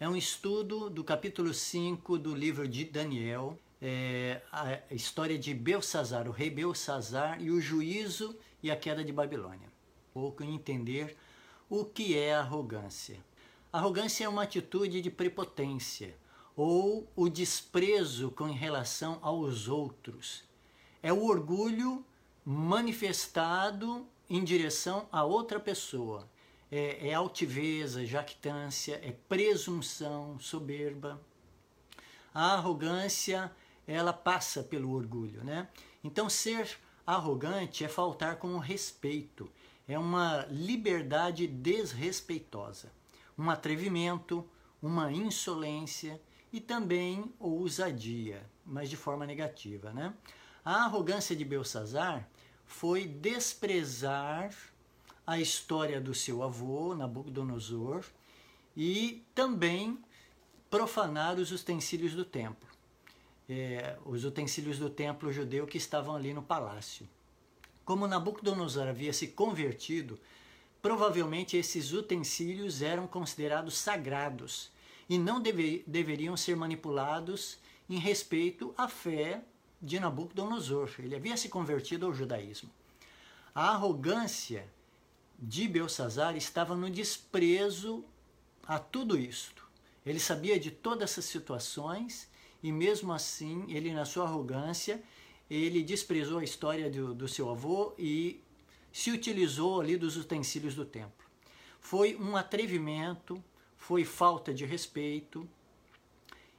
é 0.00 0.08
um 0.08 0.16
estudo 0.16 0.88
do 0.88 1.04
capítulo 1.04 1.52
5 1.52 2.16
do 2.16 2.34
livro 2.34 2.66
de 2.66 2.86
Daniel, 2.86 3.58
é 3.82 4.40
a 4.50 4.94
história 4.94 5.38
de 5.38 5.52
Belsazar, 5.52 6.26
o 6.26 6.30
rei 6.30 6.48
Belsazar 6.48 7.38
e 7.42 7.50
o 7.50 7.60
juízo 7.60 8.34
e 8.62 8.70
a 8.70 8.76
queda 8.76 9.04
de 9.04 9.12
Babilônia. 9.12 9.68
Pouco 10.14 10.42
entender 10.42 11.18
o 11.68 11.84
que 11.84 12.16
é 12.16 12.34
arrogância. 12.34 13.18
Arrogância 13.70 14.24
é 14.24 14.28
uma 14.28 14.44
atitude 14.44 15.02
de 15.02 15.10
prepotência 15.10 16.16
ou 16.56 17.06
o 17.14 17.28
desprezo 17.28 18.30
com 18.30 18.44
relação 18.44 19.18
aos 19.20 19.68
outros. 19.68 20.44
É 21.02 21.12
o 21.12 21.24
orgulho 21.26 22.02
manifestado 22.42 24.06
em 24.30 24.42
direção 24.42 25.06
a 25.12 25.24
outra 25.24 25.60
pessoa. 25.60 26.26
É, 26.70 27.08
é 27.08 27.14
altiveza, 27.14 28.06
jactância, 28.06 29.00
é 29.02 29.12
presunção, 29.28 30.38
soberba. 30.38 31.20
A 32.32 32.54
arrogância, 32.54 33.50
ela 33.86 34.12
passa 34.12 34.62
pelo 34.62 34.92
orgulho, 34.92 35.42
né? 35.42 35.68
Então, 36.02 36.28
ser 36.30 36.78
arrogante 37.06 37.84
é 37.84 37.88
faltar 37.88 38.36
com 38.36 38.56
respeito, 38.58 39.50
é 39.88 39.98
uma 39.98 40.46
liberdade 40.48 41.46
desrespeitosa, 41.46 42.92
um 43.36 43.50
atrevimento, 43.50 44.48
uma 44.80 45.10
insolência 45.10 46.20
e 46.52 46.60
também 46.60 47.32
ousadia, 47.38 48.48
mas 48.64 48.88
de 48.88 48.96
forma 48.96 49.26
negativa, 49.26 49.92
né? 49.92 50.14
A 50.64 50.84
arrogância 50.84 51.34
de 51.34 51.44
Belsazar 51.44 52.28
foi 52.64 53.06
desprezar 53.06 54.54
a 55.26 55.38
história 55.38 56.00
do 56.00 56.14
seu 56.14 56.42
avô, 56.42 56.94
Nabucodonosor, 56.94 58.04
e 58.76 59.22
também 59.34 59.98
profanar 60.70 61.38
os 61.38 61.50
utensílios 61.50 62.14
do 62.14 62.24
templo. 62.24 62.68
É, 63.48 63.96
os 64.04 64.24
utensílios 64.24 64.78
do 64.78 64.88
templo 64.88 65.32
judeu 65.32 65.66
que 65.66 65.76
estavam 65.76 66.14
ali 66.14 66.32
no 66.32 66.42
palácio. 66.42 67.08
Como 67.84 68.06
Nabucodonosor 68.06 68.86
havia 68.86 69.12
se 69.12 69.28
convertido, 69.28 70.18
provavelmente 70.80 71.56
esses 71.56 71.92
utensílios 71.92 72.82
eram 72.82 73.08
considerados 73.08 73.76
sagrados 73.76 74.70
e 75.08 75.18
não 75.18 75.40
deve, 75.40 75.82
deveriam 75.86 76.36
ser 76.36 76.54
manipulados 76.54 77.58
em 77.88 77.98
respeito 77.98 78.72
à 78.78 78.86
fé 78.86 79.42
de 79.82 79.98
Nabucodonosor. 79.98 80.88
Ele 81.00 81.16
havia 81.16 81.36
se 81.36 81.48
convertido 81.48 82.06
ao 82.06 82.14
judaísmo. 82.14 82.70
A 83.52 83.70
arrogância 83.70 84.64
de 85.40 85.66
Belsazar 85.66 86.36
estava 86.36 86.76
no 86.76 86.90
desprezo 86.90 88.04
a 88.66 88.78
tudo 88.78 89.18
isto. 89.18 89.66
Ele 90.04 90.20
sabia 90.20 90.60
de 90.60 90.70
todas 90.70 91.10
essas 91.10 91.24
situações 91.24 92.28
e 92.62 92.70
mesmo 92.70 93.12
assim, 93.12 93.64
ele 93.68 93.92
na 93.92 94.04
sua 94.04 94.24
arrogância, 94.24 95.02
ele 95.50 95.82
desprezou 95.82 96.38
a 96.38 96.44
história 96.44 96.90
do, 96.90 97.14
do 97.14 97.26
seu 97.26 97.48
avô 97.50 97.94
e 97.98 98.42
se 98.92 99.10
utilizou 99.10 99.80
ali 99.80 99.96
dos 99.96 100.16
utensílios 100.16 100.74
do 100.74 100.84
templo. 100.84 101.26
Foi 101.80 102.14
um 102.16 102.36
atrevimento, 102.36 103.42
foi 103.76 104.04
falta 104.04 104.52
de 104.52 104.66
respeito, 104.66 105.48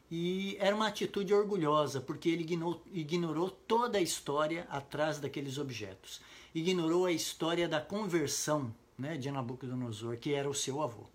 e 0.09 0.57
era 0.59 0.75
uma 0.75 0.87
atitude 0.87 1.33
orgulhosa, 1.33 2.01
porque 2.01 2.27
ele 2.27 2.41
ignorou, 2.41 2.83
ignorou 2.91 3.49
toda 3.49 3.97
a 3.97 4.01
história 4.01 4.67
atrás 4.69 5.19
daqueles 5.19 5.57
objetos. 5.57 6.19
Ignorou 6.53 7.05
a 7.05 7.11
história 7.11 7.67
da 7.67 7.79
conversão 7.79 8.73
né, 8.97 9.17
de 9.17 9.31
Nabucodonosor, 9.31 10.17
que 10.17 10.33
era 10.33 10.49
o 10.49 10.53
seu 10.53 10.81
avô. 10.81 11.05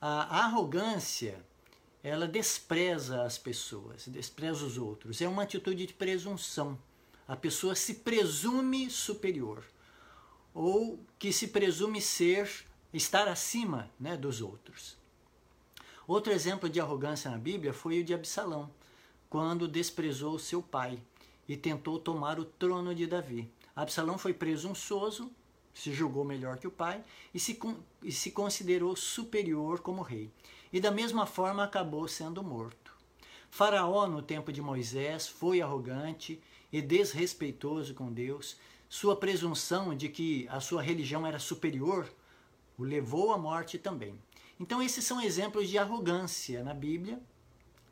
A 0.00 0.44
arrogância, 0.44 1.44
ela 2.02 2.28
despreza 2.28 3.24
as 3.24 3.36
pessoas, 3.36 4.06
despreza 4.06 4.64
os 4.64 4.78
outros. 4.78 5.20
É 5.20 5.28
uma 5.28 5.42
atitude 5.42 5.86
de 5.86 5.92
presunção. 5.92 6.78
A 7.26 7.36
pessoa 7.36 7.74
se 7.74 7.94
presume 7.94 8.88
superior 8.90 9.64
ou 10.54 10.98
que 11.18 11.32
se 11.32 11.48
presume 11.48 12.00
ser, 12.00 12.50
estar 12.92 13.28
acima 13.28 13.90
né, 13.98 14.16
dos 14.16 14.40
outros. 14.40 14.96
Outro 16.06 16.32
exemplo 16.32 16.68
de 16.68 16.80
arrogância 16.80 17.30
na 17.30 17.38
Bíblia 17.38 17.72
foi 17.72 18.00
o 18.00 18.04
de 18.04 18.14
Absalão, 18.14 18.70
quando 19.28 19.68
desprezou 19.68 20.38
seu 20.38 20.62
pai 20.62 21.00
e 21.46 21.56
tentou 21.56 21.98
tomar 21.98 22.40
o 22.40 22.44
trono 22.44 22.94
de 22.94 23.06
Davi. 23.06 23.50
Absalão 23.78 24.18
foi 24.18 24.34
presunçoso, 24.34 25.30
se 25.72 25.92
julgou 25.92 26.24
melhor 26.24 26.58
que 26.58 26.66
o 26.66 26.70
pai 26.70 27.00
e 27.32 27.38
se, 27.38 27.56
e 28.02 28.10
se 28.10 28.32
considerou 28.32 28.96
superior 28.96 29.78
como 29.78 30.02
rei. 30.02 30.32
E 30.72 30.80
da 30.80 30.90
mesma 30.90 31.26
forma 31.26 31.62
acabou 31.62 32.08
sendo 32.08 32.42
morto. 32.42 32.92
Faraó, 33.48 34.08
no 34.08 34.20
tempo 34.20 34.52
de 34.52 34.60
Moisés, 34.60 35.28
foi 35.28 35.62
arrogante 35.62 36.42
e 36.72 36.82
desrespeitoso 36.82 37.94
com 37.94 38.12
Deus. 38.12 38.56
Sua 38.88 39.14
presunção 39.14 39.96
de 39.96 40.08
que 40.08 40.48
a 40.48 40.58
sua 40.58 40.82
religião 40.82 41.24
era 41.24 41.38
superior 41.38 42.12
o 42.76 42.82
levou 42.82 43.32
à 43.32 43.38
morte 43.38 43.78
também. 43.78 44.18
Então, 44.58 44.82
esses 44.82 45.04
são 45.04 45.20
exemplos 45.20 45.68
de 45.68 45.78
arrogância 45.78 46.64
na 46.64 46.74
Bíblia 46.74 47.22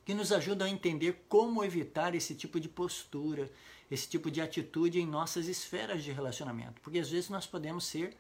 que 0.07 0.15
nos 0.15 0.31
ajudam 0.31 0.69
a 0.69 0.71
entender 0.71 1.27
como 1.29 1.65
evitar 1.65 2.15
esse 2.15 2.33
tipo 2.37 2.61
de 2.61 2.69
postura, 2.69 3.51
esse 3.91 4.09
tipo 4.09 4.31
de 4.31 4.41
atitude 4.41 5.01
em 5.01 5.07
nossas 5.07 5.49
esferas 5.49 6.05
de 6.05 6.13
relacionamento. 6.13 6.81
Porque 6.81 7.01
às 7.01 7.11
vezes 7.11 7.29
nós 7.29 7.45
podemos 7.45 7.85
ser 7.85 8.17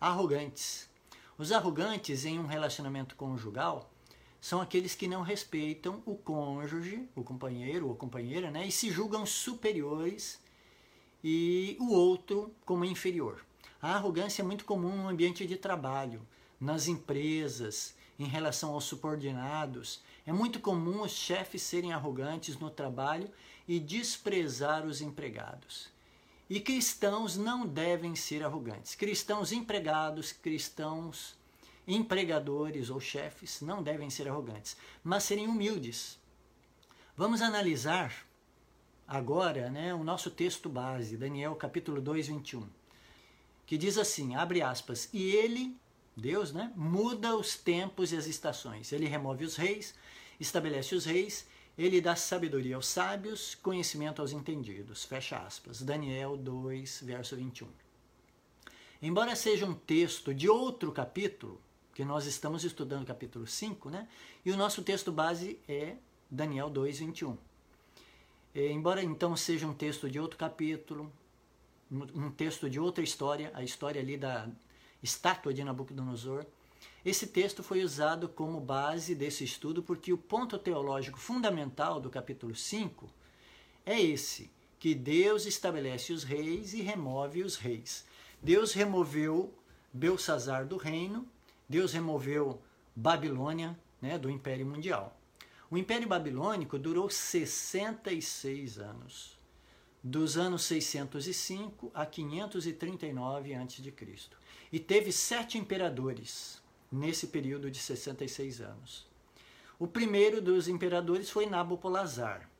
arrogantes. 0.00 0.90
Os 1.38 1.52
arrogantes 1.52 2.24
em 2.24 2.40
um 2.40 2.46
relacionamento 2.46 3.14
conjugal 3.14 3.88
são 4.40 4.60
aqueles 4.60 4.96
que 4.96 5.06
não 5.06 5.22
respeitam 5.22 6.02
o 6.04 6.16
cônjuge, 6.16 7.08
o 7.14 7.22
companheiro 7.22 7.88
ou 7.88 7.94
companheira, 7.94 8.50
né, 8.50 8.66
e 8.66 8.72
se 8.72 8.90
julgam 8.90 9.24
superiores 9.24 10.40
e 11.22 11.76
o 11.78 11.92
outro 11.92 12.52
como 12.64 12.84
inferior. 12.84 13.44
A 13.80 13.94
arrogância 13.94 14.42
é 14.42 14.44
muito 14.44 14.64
comum 14.64 14.96
no 14.96 15.08
ambiente 15.08 15.46
de 15.46 15.56
trabalho 15.56 16.26
nas 16.60 16.88
empresas, 16.88 17.94
em 18.18 18.26
relação 18.26 18.72
aos 18.72 18.84
subordinados. 18.84 20.02
É 20.28 20.32
muito 20.32 20.60
comum 20.60 21.00
os 21.00 21.12
chefes 21.12 21.62
serem 21.62 21.94
arrogantes 21.94 22.58
no 22.58 22.68
trabalho 22.68 23.30
e 23.66 23.80
desprezar 23.80 24.84
os 24.84 25.00
empregados. 25.00 25.88
E 26.50 26.60
cristãos 26.60 27.38
não 27.38 27.66
devem 27.66 28.14
ser 28.14 28.44
arrogantes. 28.44 28.94
Cristãos 28.94 29.52
empregados, 29.52 30.30
cristãos 30.30 31.34
empregadores 31.86 32.90
ou 32.90 33.00
chefes 33.00 33.62
não 33.62 33.82
devem 33.82 34.10
ser 34.10 34.28
arrogantes, 34.28 34.76
mas 35.02 35.24
serem 35.24 35.48
humildes. 35.48 36.18
Vamos 37.16 37.40
analisar 37.40 38.26
agora 39.06 39.70
né, 39.70 39.94
o 39.94 40.04
nosso 40.04 40.30
texto 40.30 40.68
base, 40.68 41.16
Daniel 41.16 41.56
capítulo 41.56 42.02
2, 42.02 42.28
21, 42.28 42.68
que 43.64 43.78
diz 43.78 43.96
assim, 43.96 44.34
abre 44.34 44.60
aspas, 44.60 45.08
e 45.10 45.30
ele 45.30 45.74
Deus, 46.18 46.52
né, 46.52 46.72
muda 46.76 47.36
os 47.36 47.56
tempos 47.56 48.12
e 48.12 48.16
as 48.16 48.26
estações. 48.26 48.92
Ele 48.92 49.06
remove 49.06 49.44
os 49.44 49.56
reis, 49.56 49.94
estabelece 50.38 50.94
os 50.94 51.04
reis, 51.04 51.46
ele 51.78 52.00
dá 52.00 52.16
sabedoria 52.16 52.74
aos 52.74 52.88
sábios, 52.88 53.54
conhecimento 53.54 54.20
aos 54.20 54.32
entendidos. 54.32 55.04
Fecha 55.04 55.38
aspas. 55.38 55.80
Daniel 55.80 56.36
2, 56.36 57.02
verso 57.04 57.36
21. 57.36 57.68
Embora 59.00 59.36
seja 59.36 59.64
um 59.64 59.74
texto 59.74 60.34
de 60.34 60.48
outro 60.48 60.90
capítulo, 60.90 61.60
que 61.94 62.04
nós 62.04 62.26
estamos 62.26 62.64
estudando 62.64 63.06
capítulo 63.06 63.46
5, 63.46 63.90
né? 63.90 64.08
E 64.44 64.50
o 64.50 64.56
nosso 64.56 64.82
texto 64.82 65.12
base 65.12 65.58
é 65.68 65.96
Daniel 66.28 66.68
2, 66.68 66.98
21. 66.98 67.38
E, 68.54 68.68
embora 68.70 69.02
então 69.02 69.36
seja 69.36 69.66
um 69.66 69.74
texto 69.74 70.10
de 70.10 70.18
outro 70.18 70.36
capítulo, 70.36 71.12
um 71.90 72.30
texto 72.30 72.68
de 72.68 72.80
outra 72.80 73.04
história, 73.04 73.52
a 73.54 73.62
história 73.62 74.00
ali 74.00 74.16
da, 74.16 74.48
estátua 75.02 75.52
de 75.54 75.62
Nabucodonosor. 75.62 76.44
Esse 77.04 77.26
texto 77.26 77.62
foi 77.62 77.82
usado 77.82 78.28
como 78.28 78.60
base 78.60 79.14
desse 79.14 79.44
estudo 79.44 79.82
porque 79.82 80.12
o 80.12 80.18
ponto 80.18 80.58
teológico 80.58 81.18
fundamental 81.18 82.00
do 82.00 82.10
capítulo 82.10 82.54
5 82.54 83.08
é 83.86 84.00
esse, 84.00 84.50
que 84.78 84.94
Deus 84.94 85.46
estabelece 85.46 86.12
os 86.12 86.22
reis 86.22 86.72
e 86.74 86.82
remove 86.82 87.42
os 87.42 87.56
reis. 87.56 88.04
Deus 88.42 88.72
removeu 88.72 89.54
Belsazar 89.92 90.66
do 90.66 90.76
reino, 90.76 91.26
Deus 91.68 91.92
removeu 91.92 92.60
Babilônia 92.94 93.78
né, 94.00 94.18
do 94.18 94.30
Império 94.30 94.66
Mundial. 94.66 95.16
O 95.70 95.76
Império 95.76 96.08
Babilônico 96.08 96.78
durou 96.78 97.10
66 97.10 98.78
anos, 98.78 99.38
dos 100.02 100.36
anos 100.36 100.62
605 100.64 101.90
a 101.94 102.06
539 102.06 103.54
a.C 103.54 103.92
e 104.72 104.78
teve 104.78 105.12
sete 105.12 105.58
imperadores 105.58 106.62
nesse 106.90 107.26
período 107.28 107.70
de 107.70 107.78
66 107.78 108.60
anos. 108.60 109.06
O 109.78 109.86
primeiro 109.86 110.42
dos 110.42 110.68
imperadores 110.68 111.30
foi 111.30 111.46
Nabopolazar. 111.46 112.50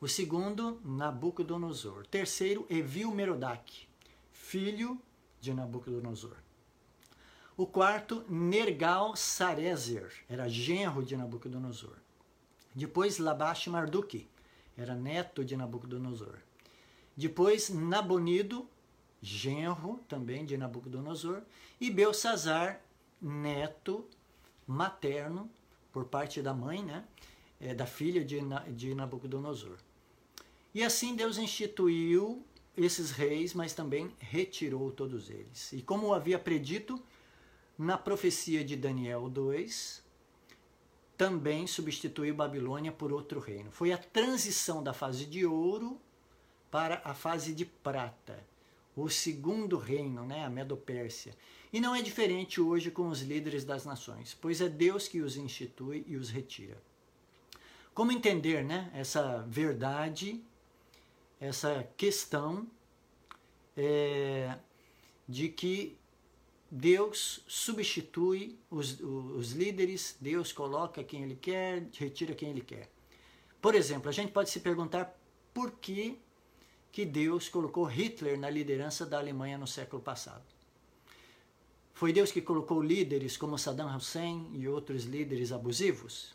O 0.00 0.08
segundo, 0.08 0.80
Nabucodonosor. 0.84 2.00
O 2.00 2.06
terceiro, 2.06 2.66
Evil 2.68 3.10
Merodach, 3.12 3.88
filho 4.32 5.00
de 5.40 5.54
Nabucodonosor. 5.54 6.36
O 7.56 7.66
quarto, 7.66 8.24
Nergal-Sarezer, 8.28 10.12
era 10.28 10.48
genro 10.48 11.02
de 11.02 11.16
Nabucodonosor. 11.16 11.96
Depois, 12.74 13.18
Labash 13.18 13.68
Marduk, 13.68 14.28
era 14.76 14.94
neto 14.94 15.42
de 15.42 15.56
Nabucodonosor. 15.56 16.36
Depois, 17.16 17.70
Nabonido, 17.70 18.68
genro 19.20 20.00
também 20.08 20.44
de 20.44 20.56
Nabucodonosor. 20.56 21.42
E 21.80 21.90
Belsazar, 21.90 22.80
neto 23.20 24.06
materno, 24.66 25.50
por 25.92 26.04
parte 26.04 26.42
da 26.42 26.52
mãe, 26.52 26.82
né? 26.82 27.04
É, 27.58 27.74
da 27.74 27.86
filha 27.86 28.24
de, 28.24 28.38
de 28.74 28.94
Nabucodonosor. 28.94 29.78
E 30.74 30.82
assim 30.82 31.16
Deus 31.16 31.38
instituiu 31.38 32.44
esses 32.76 33.10
reis, 33.10 33.54
mas 33.54 33.72
também 33.72 34.12
retirou 34.18 34.92
todos 34.92 35.30
eles. 35.30 35.72
E 35.72 35.80
como 35.80 36.12
havia 36.12 36.38
predito 36.38 37.02
na 37.78 37.96
profecia 37.96 38.62
de 38.62 38.76
Daniel 38.76 39.28
2, 39.30 40.04
também 41.16 41.66
substituiu 41.66 42.34
Babilônia 42.34 42.92
por 42.92 43.12
outro 43.12 43.40
reino. 43.40 43.70
Foi 43.70 43.92
a 43.92 43.98
transição 43.98 44.82
da 44.82 44.92
fase 44.92 45.24
de 45.24 45.46
ouro 45.46 45.98
para 46.70 47.00
a 47.04 47.14
fase 47.14 47.54
de 47.54 47.64
prata, 47.64 48.38
o 48.96 49.08
segundo 49.08 49.76
reino, 49.76 50.24
né, 50.24 50.44
a 50.44 50.50
Medo-Pérsia. 50.50 51.36
E 51.72 51.80
não 51.80 51.94
é 51.94 52.00
diferente 52.00 52.60
hoje 52.60 52.90
com 52.90 53.08
os 53.08 53.20
líderes 53.20 53.64
das 53.64 53.84
nações, 53.84 54.36
pois 54.40 54.60
é 54.60 54.68
Deus 54.68 55.06
que 55.06 55.20
os 55.20 55.36
institui 55.36 56.04
e 56.06 56.16
os 56.16 56.30
retira. 56.30 56.82
Como 57.94 58.10
entender 58.10 58.64
né, 58.64 58.90
essa 58.94 59.46
verdade 59.48 60.42
essa 61.40 61.86
questão 61.96 62.66
é, 63.76 64.56
de 65.28 65.48
que 65.48 65.96
Deus 66.70 67.44
substitui 67.46 68.58
os, 68.70 69.00
os 69.00 69.52
líderes, 69.52 70.16
Deus 70.20 70.52
coloca 70.52 71.04
quem 71.04 71.22
Ele 71.22 71.36
quer, 71.36 71.86
retira 71.96 72.34
quem 72.34 72.50
Ele 72.50 72.62
quer. 72.62 72.90
Por 73.60 73.74
exemplo, 73.74 74.08
a 74.08 74.12
gente 74.12 74.32
pode 74.32 74.50
se 74.50 74.60
perguntar 74.60 75.18
por 75.52 75.72
que, 75.72 76.18
que 76.96 77.04
Deus 77.04 77.46
colocou 77.50 77.84
Hitler 77.84 78.38
na 78.38 78.48
liderança 78.48 79.04
da 79.04 79.18
Alemanha 79.18 79.58
no 79.58 79.66
século 79.66 80.00
passado. 80.00 80.46
Foi 81.92 82.10
Deus 82.10 82.32
que 82.32 82.40
colocou 82.40 82.80
líderes 82.80 83.36
como 83.36 83.58
Saddam 83.58 83.94
Hussein 83.94 84.48
e 84.54 84.66
outros 84.66 85.04
líderes 85.04 85.52
abusivos? 85.52 86.34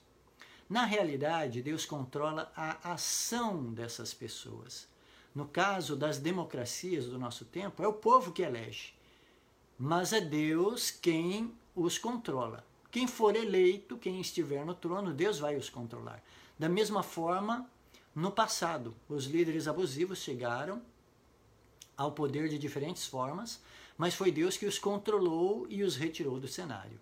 Na 0.70 0.86
realidade, 0.86 1.64
Deus 1.64 1.84
controla 1.84 2.52
a 2.56 2.94
ação 2.94 3.74
dessas 3.74 4.14
pessoas. 4.14 4.88
No 5.34 5.48
caso 5.48 5.96
das 5.96 6.20
democracias 6.20 7.08
do 7.08 7.18
nosso 7.18 7.44
tempo, 7.44 7.82
é 7.82 7.88
o 7.88 7.94
povo 7.94 8.32
que 8.32 8.44
elege, 8.44 8.94
mas 9.80 10.14
é 10.14 10.22
Deus 10.22 10.92
quem 10.92 11.56
os 11.76 11.98
controla. 11.98 12.64
Quem 12.92 13.08
for 13.08 13.36
eleito, 13.36 13.98
quem 13.98 14.22
estiver 14.22 14.64
no 14.64 14.76
trono, 14.76 15.12
Deus 15.12 15.40
vai 15.40 15.58
os 15.58 15.72
controlar. 15.72 16.24
Da 16.60 16.70
mesma 16.70 17.02
forma, 17.02 17.68
no 18.14 18.32
passado, 18.32 18.94
os 19.08 19.26
líderes 19.26 19.68
abusivos 19.68 20.20
chegaram 20.20 20.82
ao 21.96 22.12
poder 22.12 22.50
de 22.50 22.58
diferentes 22.58 23.06
formas, 23.06 23.62
mas 23.98 24.16
foi 24.16 24.32
Deus 24.32 24.58
que 24.58 24.66
os 24.66 24.78
controlou 24.78 25.66
e 25.70 25.84
os 25.84 25.96
retirou 25.96 26.40
do 26.40 26.48
cenário. 26.48 27.00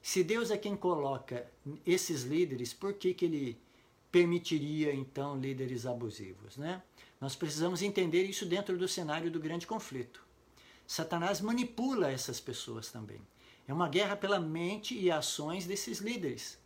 Se 0.00 0.22
Deus 0.22 0.50
é 0.50 0.56
quem 0.56 0.76
coloca 0.76 1.46
esses 1.84 2.22
líderes, 2.22 2.72
por 2.72 2.94
que, 2.94 3.12
que 3.12 3.24
ele 3.24 3.60
permitiria 4.10 4.94
então 4.94 5.38
líderes 5.38 5.84
abusivos, 5.84 6.56
né? 6.56 6.82
Nós 7.20 7.34
precisamos 7.34 7.82
entender 7.82 8.22
isso 8.24 8.46
dentro 8.46 8.78
do 8.78 8.86
cenário 8.86 9.30
do 9.30 9.40
grande 9.40 9.66
conflito. 9.66 10.24
Satanás 10.86 11.40
manipula 11.40 12.10
essas 12.10 12.40
pessoas 12.40 12.90
também. 12.90 13.20
É 13.66 13.74
uma 13.74 13.88
guerra 13.88 14.16
pela 14.16 14.38
mente 14.38 14.96
e 14.96 15.10
ações 15.10 15.66
desses 15.66 15.98
líderes. 15.98 16.56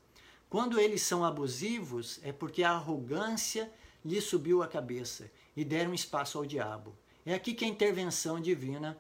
Quando 0.50 0.78
eles 0.78 1.02
são 1.02 1.24
abusivos, 1.24 2.20
é 2.22 2.32
porque 2.32 2.62
a 2.62 2.72
arrogância 2.72 3.72
lhe 4.04 4.20
subiu 4.20 4.62
a 4.62 4.68
cabeça 4.68 5.30
e 5.56 5.64
deram 5.64 5.92
espaço 5.94 6.38
ao 6.38 6.46
diabo. 6.46 6.94
É 7.24 7.34
aqui 7.34 7.54
que 7.54 7.64
a 7.64 7.68
intervenção 7.68 8.40
divina 8.40 8.98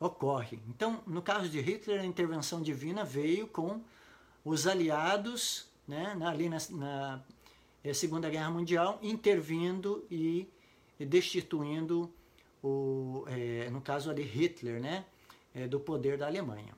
ocorre. 0.00 0.58
Então, 0.68 1.02
no 1.06 1.20
caso 1.20 1.48
de 1.48 1.60
Hitler, 1.60 2.00
a 2.00 2.06
intervenção 2.06 2.62
divina 2.62 3.04
veio 3.04 3.46
com 3.46 3.80
os 4.44 4.66
aliados, 4.66 5.66
né, 5.86 6.16
ali 6.24 6.48
na, 6.48 6.58
na 6.70 7.24
eh, 7.84 7.92
Segunda 7.92 8.30
Guerra 8.30 8.50
Mundial, 8.50 8.98
intervindo 9.02 10.06
e 10.10 10.48
destituindo, 10.98 12.12
o, 12.62 13.24
é, 13.28 13.70
no 13.70 13.80
caso 13.80 14.10
ali, 14.10 14.22
Hitler, 14.22 14.80
né, 14.80 15.04
é, 15.54 15.66
do 15.66 15.78
poder 15.78 16.16
da 16.16 16.26
Alemanha. 16.26 16.74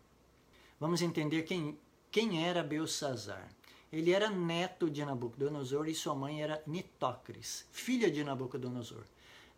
Vamos 0.78 1.02
entender 1.02 1.42
quem, 1.42 1.78
quem 2.10 2.44
era 2.46 2.62
Belsazar. 2.62 3.48
Ele 3.92 4.12
era 4.12 4.30
neto 4.30 4.88
de 4.88 5.04
Nabucodonosor 5.04 5.88
e 5.88 5.94
sua 5.94 6.14
mãe 6.14 6.42
era 6.42 6.62
Nitócris, 6.66 7.66
filha 7.72 8.10
de 8.10 8.22
Nabucodonosor. 8.22 9.04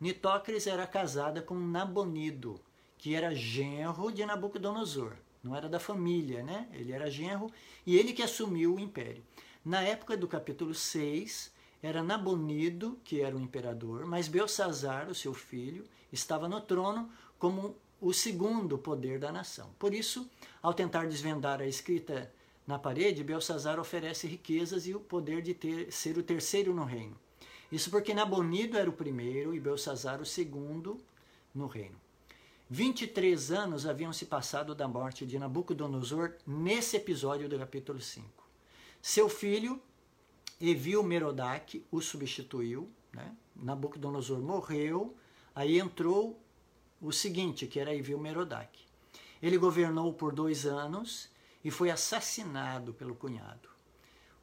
Nitócris 0.00 0.67
era 0.67 0.87
casada 0.87 1.43
com 1.43 1.55
Nabonido, 1.55 2.58
que 2.96 3.14
era 3.14 3.34
genro 3.34 4.11
de 4.11 4.25
Nabucodonosor. 4.25 5.12
Não 5.43 5.55
era 5.55 5.69
da 5.69 5.79
família, 5.79 6.43
né? 6.43 6.69
Ele 6.73 6.93
era 6.93 7.11
genro 7.11 7.52
e 7.84 7.99
ele 7.99 8.12
que 8.12 8.23
assumiu 8.23 8.75
o 8.75 8.81
império. 8.81 9.23
Na 9.64 9.82
época 9.82 10.17
do 10.17 10.26
capítulo 10.26 10.75
6, 10.75 11.52
era 11.82 12.02
Nabonido, 12.02 12.99
que 13.05 13.20
era 13.20 13.37
o 13.37 13.40
imperador, 13.40 14.06
mas 14.06 14.29
Belsazar, 14.29 15.11
o 15.11 15.14
seu 15.14 15.34
filho, 15.34 15.84
estava 16.12 16.49
no 16.49 16.61
trono 16.61 17.11
como 17.38 17.76
o 18.00 18.12
segundo 18.12 18.79
poder 18.79 19.19
da 19.19 19.31
nação. 19.31 19.70
Por 19.79 19.93
isso, 19.93 20.29
ao 20.62 20.73
tentar 20.73 21.06
desvendar 21.06 21.61
a 21.61 21.67
escrita 21.67 22.32
na 22.66 22.78
parede, 22.78 23.24
Belsazar 23.24 23.78
oferece 23.80 24.26
riquezas 24.26 24.86
e 24.86 24.94
o 24.94 25.00
poder 25.00 25.42
de 25.42 25.52
ter, 25.54 25.92
ser 25.92 26.16
o 26.16 26.22
terceiro 26.22 26.72
no 26.72 26.84
reino. 26.84 27.16
Isso 27.70 27.90
porque 27.90 28.14
Nabonido 28.14 28.76
era 28.76 28.88
o 28.88 28.92
primeiro 28.92 29.54
e 29.54 29.60
Belsazar 29.60 30.20
o 30.20 30.26
segundo 30.26 31.00
no 31.54 31.66
reino. 31.66 32.00
23 32.70 33.50
anos 33.50 33.86
haviam 33.86 34.12
se 34.12 34.26
passado 34.26 34.74
da 34.74 34.88
morte 34.88 35.26
de 35.26 35.38
Nabucodonosor 35.38 36.34
nesse 36.46 36.96
episódio 36.96 37.48
do 37.48 37.58
capítulo 37.58 38.00
5. 38.00 38.26
Seu 39.00 39.28
filho, 39.28 39.80
Evil 40.60 41.02
Merodach 41.02 41.84
o 41.90 42.00
substituiu, 42.00 42.88
né? 43.12 43.34
Nabucodonosor 43.56 44.38
morreu, 44.40 45.14
aí 45.54 45.78
entrou 45.78 46.40
o 47.00 47.12
seguinte, 47.12 47.66
que 47.66 47.80
era 47.80 47.94
Evil 47.94 48.18
Merodach. 48.18 48.70
Ele 49.42 49.58
governou 49.58 50.12
por 50.14 50.32
dois 50.32 50.64
anos 50.64 51.28
e 51.64 51.70
foi 51.70 51.90
assassinado 51.90 52.92
pelo 52.92 53.14
cunhado. 53.14 53.68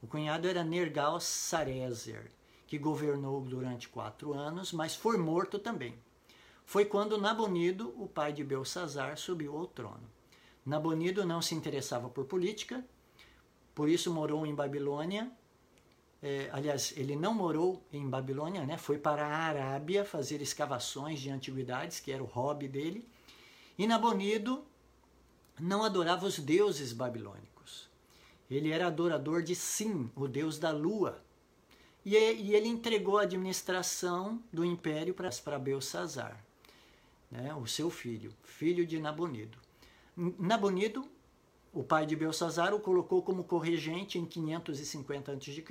O 0.02 0.08
cunhado 0.08 0.48
era 0.48 0.64
Nergal 0.64 1.20
Sarezer, 1.20 2.32
que 2.66 2.78
governou 2.78 3.42
durante 3.42 3.90
quatro 3.90 4.34
anos, 4.34 4.72
mas 4.72 4.96
foi 4.96 5.18
morto 5.18 5.60
também. 5.60 5.96
Foi 6.66 6.86
quando 6.86 7.18
Nabonido, 7.18 7.94
o 7.98 8.08
pai 8.08 8.32
de 8.32 8.44
Belsazar, 8.44 9.18
subiu 9.18 9.58
ao 9.58 9.68
trono. 9.68 10.10
Nabonido 10.66 11.26
não 11.26 11.42
se 11.42 11.56
interessava 11.56 12.10
por 12.10 12.26
política, 12.26 12.86
por 13.74 13.90
isso 13.90 14.14
morou 14.14 14.46
em 14.46 14.54
Babilônia 14.54 15.32
é, 16.22 16.50
aliás, 16.52 16.94
ele 16.98 17.16
não 17.16 17.34
morou 17.34 17.82
em 17.94 18.08
Babilônia, 18.08 18.66
né? 18.66 18.78
foi 18.78 18.98
para 18.98 19.26
a 19.26 19.38
Arábia 19.38 20.04
fazer 20.04 20.42
escavações 20.42 21.20
de 21.20 21.30
antiguidades, 21.30 22.00
que 22.00 22.12
era 22.12 22.22
o 22.22 22.26
hobby 22.26 22.68
dele. 22.68 23.08
E 23.78 23.88
Nabonido 23.88 24.66
não 25.60 25.84
adorava 25.84 26.26
os 26.26 26.40
deuses 26.40 26.94
babilônicos. 26.94 27.90
Ele 28.50 28.72
era 28.72 28.88
adorador 28.88 29.44
de 29.44 29.56
Sim, 29.56 30.10
o 30.16 30.28
deus 30.28 30.58
da 30.58 30.72
lua. 30.72 31.22
E, 32.06 32.16
ele 32.16 32.68
entregou 32.68 33.18
a 33.18 33.24
administração 33.24 34.42
do 34.52 34.66
império 34.66 35.14
para 35.14 35.60
Belsazar, 35.60 36.44
né? 37.30 37.54
o 37.54 37.68
seu 37.68 37.90
filho, 37.90 38.34
filho 38.44 38.86
de 38.86 39.00
Nabonido. 39.00 39.58
Nabonido 40.16 41.08
o 41.72 41.84
pai 41.84 42.06
de 42.06 42.16
Belsazar 42.16 42.74
o 42.74 42.80
colocou 42.80 43.22
como 43.22 43.44
corregente 43.44 44.18
em 44.18 44.26
550 44.26 45.32
a.C., 45.32 45.64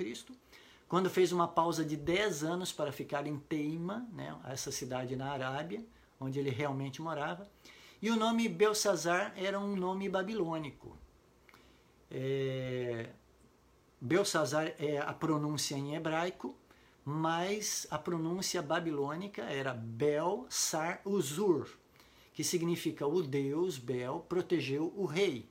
quando 0.87 1.09
fez 1.09 1.31
uma 1.31 1.47
pausa 1.47 1.85
de 1.85 1.95
10 1.95 2.43
anos 2.43 2.71
para 2.71 2.91
ficar 2.91 3.27
em 3.27 3.37
Teima, 3.37 4.07
né, 4.11 4.35
essa 4.45 4.71
cidade 4.71 5.15
na 5.15 5.31
Arábia, 5.31 5.85
onde 6.19 6.39
ele 6.39 6.49
realmente 6.49 7.01
morava. 7.01 7.47
E 8.01 8.09
o 8.09 8.15
nome 8.15 8.47
Belsazar 8.47 9.33
era 9.35 9.59
um 9.59 9.75
nome 9.75 10.07
babilônico. 10.07 10.97
É, 12.09 13.09
Belsazar 13.99 14.73
é 14.79 14.99
a 14.99 15.13
pronúncia 15.13 15.75
em 15.75 15.95
hebraico, 15.95 16.55
mas 17.03 17.85
a 17.91 17.97
pronúncia 17.97 18.61
babilônica 18.61 19.41
era 19.41 19.73
Bel-Sar-Uzur, 19.73 21.67
que 22.33 22.43
significa 22.43 23.05
o 23.05 23.21
deus 23.21 23.77
Bel 23.77 24.25
protegeu 24.29 24.93
o 24.95 25.05
rei. 25.05 25.49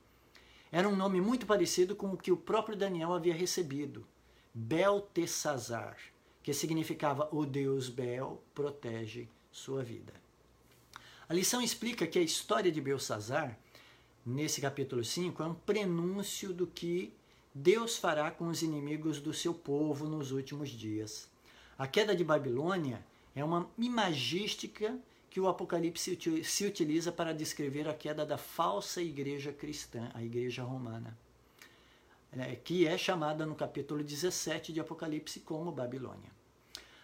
Era 0.73 0.89
um 0.89 0.97
nome 0.97 1.21
muito 1.21 1.45
parecido 1.45 1.95
com 1.95 2.13
o 2.13 2.17
que 2.17 2.33
o 2.33 2.37
próprio 2.37 2.77
Daniel 2.77 3.13
havia 3.13 3.35
recebido, 3.35 4.07
Beltesazar, 4.55 5.99
que 6.43 6.55
significava 6.55 7.29
o 7.31 7.45
Deus 7.45 7.91
Bel 7.91 8.43
protege 8.55 9.29
sua 9.51 9.83
vida. 9.83 10.28
A 11.29 11.35
lição 11.35 11.61
explica 11.61 12.07
que 12.07 12.19
a 12.19 12.23
história 12.23 12.73
de 12.73 12.81
Belsazar 12.81 13.59
nesse 14.25 14.63
capítulo 14.63 15.05
5 15.05 15.43
é 15.43 15.47
um 15.47 15.55
prenúncio 15.55 16.55
do 16.55 16.67
que 16.67 17.13
Deus 17.55 17.99
fará 17.99 18.31
com 18.31 18.49
os 18.49 18.63
inimigos 18.63 19.21
do 19.21 19.35
seu 19.35 19.53
povo 19.53 20.09
nos 20.09 20.33
últimos 20.33 20.71
dias. 20.71 21.29
A 21.77 21.87
queda 21.87 22.17
de 22.17 22.25
Babilônia 22.25 23.05
é 23.37 23.45
uma 23.45 23.69
imagística 23.77 24.99
que 25.29 25.39
o 25.39 25.49
Apocalipse 25.49 26.19
se 26.43 26.65
utiliza 26.65 27.13
para 27.13 27.35
descrever 27.35 27.87
a 27.87 27.93
queda 27.93 28.25
da 28.25 28.39
falsa 28.39 29.03
igreja 29.03 29.53
cristã, 29.53 30.11
a 30.15 30.23
igreja 30.23 30.63
romana, 30.63 31.15
né, 32.33 32.57
que 32.57 32.87
é 32.87 32.97
chamada 32.97 33.45
no 33.45 33.55
capítulo 33.55 34.03
17 34.03 34.73
de 34.73 34.81
Apocalipse 34.81 35.41
como 35.41 35.71
Babilônia. 35.71 36.38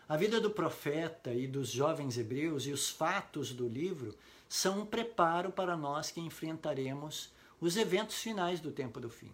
A 0.07 0.19
vida 0.19 0.39
do 0.39 0.51
profeta 0.51 1.33
e 1.33 1.47
dos 1.47 1.71
jovens 1.71 2.19
hebreus 2.19 2.67
e 2.67 2.73
os 2.73 2.91
fatos 2.91 3.55
do 3.55 3.67
livro 3.67 4.15
são 4.47 4.83
um 4.83 4.87
preparo 4.87 5.51
para 5.51 5.79
nós 5.79 6.11
que 6.11 6.21
enfrentaremos 6.21 7.33
os 7.59 7.75
eventos 7.75 8.17
finais 8.17 8.61
do 8.61 8.71
tempo 8.71 9.01
do 9.01 9.09
fim. 9.09 9.31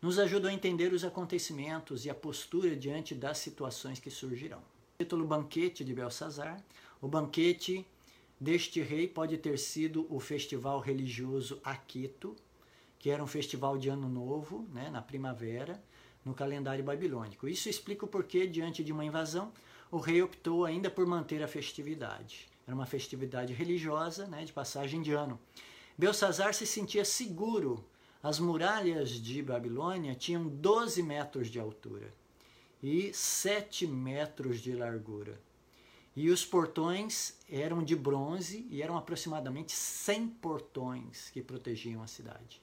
Nos 0.00 0.18
ajudam 0.18 0.50
a 0.50 0.54
entender 0.54 0.94
os 0.94 1.04
acontecimentos 1.04 2.06
e 2.06 2.10
a 2.10 2.14
postura 2.14 2.74
diante 2.74 3.14
das 3.14 3.36
situações 3.36 4.00
que 4.00 4.10
surgirão. 4.10 4.58
O 4.58 5.02
título 5.02 5.26
Banquete 5.26 5.84
de 5.84 5.92
Belsazar. 5.92 6.64
O 6.98 7.08
banquete 7.08 7.86
deste 8.40 8.80
rei 8.80 9.06
pode 9.06 9.36
ter 9.36 9.58
sido 9.58 10.06
o 10.08 10.18
festival 10.18 10.80
religioso 10.80 11.60
Aquito, 11.62 12.34
que 12.98 13.10
era 13.10 13.22
um 13.22 13.26
festival 13.26 13.76
de 13.76 13.90
ano 13.90 14.08
novo, 14.08 14.66
né, 14.72 14.88
na 14.88 15.02
primavera, 15.02 15.78
no 16.24 16.32
calendário 16.32 16.82
babilônico. 16.82 17.46
Isso 17.46 17.68
explica 17.68 18.06
o 18.06 18.08
porquê, 18.08 18.46
diante 18.46 18.82
de 18.82 18.92
uma 18.92 19.04
invasão, 19.04 19.52
o 19.90 19.98
rei 19.98 20.22
optou 20.22 20.64
ainda 20.64 20.90
por 20.90 21.06
manter 21.06 21.42
a 21.42 21.48
festividade. 21.48 22.48
Era 22.66 22.74
uma 22.74 22.86
festividade 22.86 23.52
religiosa, 23.52 24.26
né, 24.26 24.44
de 24.44 24.52
passagem 24.52 25.00
de 25.00 25.12
ano. 25.12 25.38
Belsazar 25.96 26.52
se 26.52 26.66
sentia 26.66 27.04
seguro. 27.04 27.84
As 28.22 28.40
muralhas 28.40 29.10
de 29.10 29.42
Babilônia 29.42 30.14
tinham 30.14 30.48
12 30.48 31.02
metros 31.02 31.48
de 31.48 31.60
altura 31.60 32.12
e 32.82 33.12
7 33.14 33.86
metros 33.86 34.60
de 34.60 34.74
largura. 34.74 35.40
E 36.14 36.30
os 36.30 36.44
portões 36.44 37.38
eram 37.48 37.82
de 37.82 37.94
bronze 37.94 38.66
e 38.70 38.82
eram 38.82 38.96
aproximadamente 38.96 39.72
100 39.72 40.28
portões 40.28 41.30
que 41.30 41.42
protegiam 41.42 42.02
a 42.02 42.06
cidade. 42.06 42.60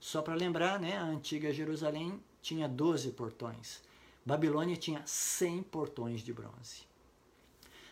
Só 0.00 0.20
para 0.20 0.34
lembrar, 0.34 0.80
né, 0.80 0.96
a 0.96 1.04
antiga 1.04 1.52
Jerusalém 1.52 2.20
tinha 2.42 2.68
12 2.68 3.10
portões. 3.12 3.82
Babilônia 4.24 4.76
tinha 4.76 5.02
100 5.04 5.62
portões 5.64 6.22
de 6.22 6.32
bronze. 6.32 6.82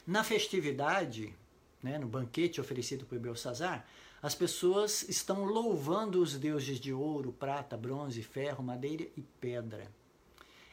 Na 0.07 0.25
festividade, 0.25 1.35
né, 1.83 1.99
no 1.99 2.07
banquete 2.07 2.61
oferecido 2.61 3.05
por 3.05 3.19
Belsazar, 3.19 3.87
as 4.23 4.35
pessoas 4.35 5.03
estão 5.09 5.45
louvando 5.45 6.23
os 6.23 6.35
deuses 6.35 6.79
de 6.79 6.93
ouro, 6.93 7.33
prata, 7.33 7.77
bronze, 7.77 8.23
ferro, 8.23 8.63
madeira 8.63 9.07
e 9.17 9.23
pedra. 9.41 9.91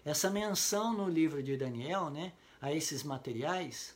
Essa 0.05 0.29
menção 0.29 0.93
no 0.93 1.09
livro 1.09 1.43
de 1.43 1.57
Daniel 1.57 2.09
né, 2.09 2.31
a 2.61 2.71
esses 2.73 3.03
materiais 3.03 3.95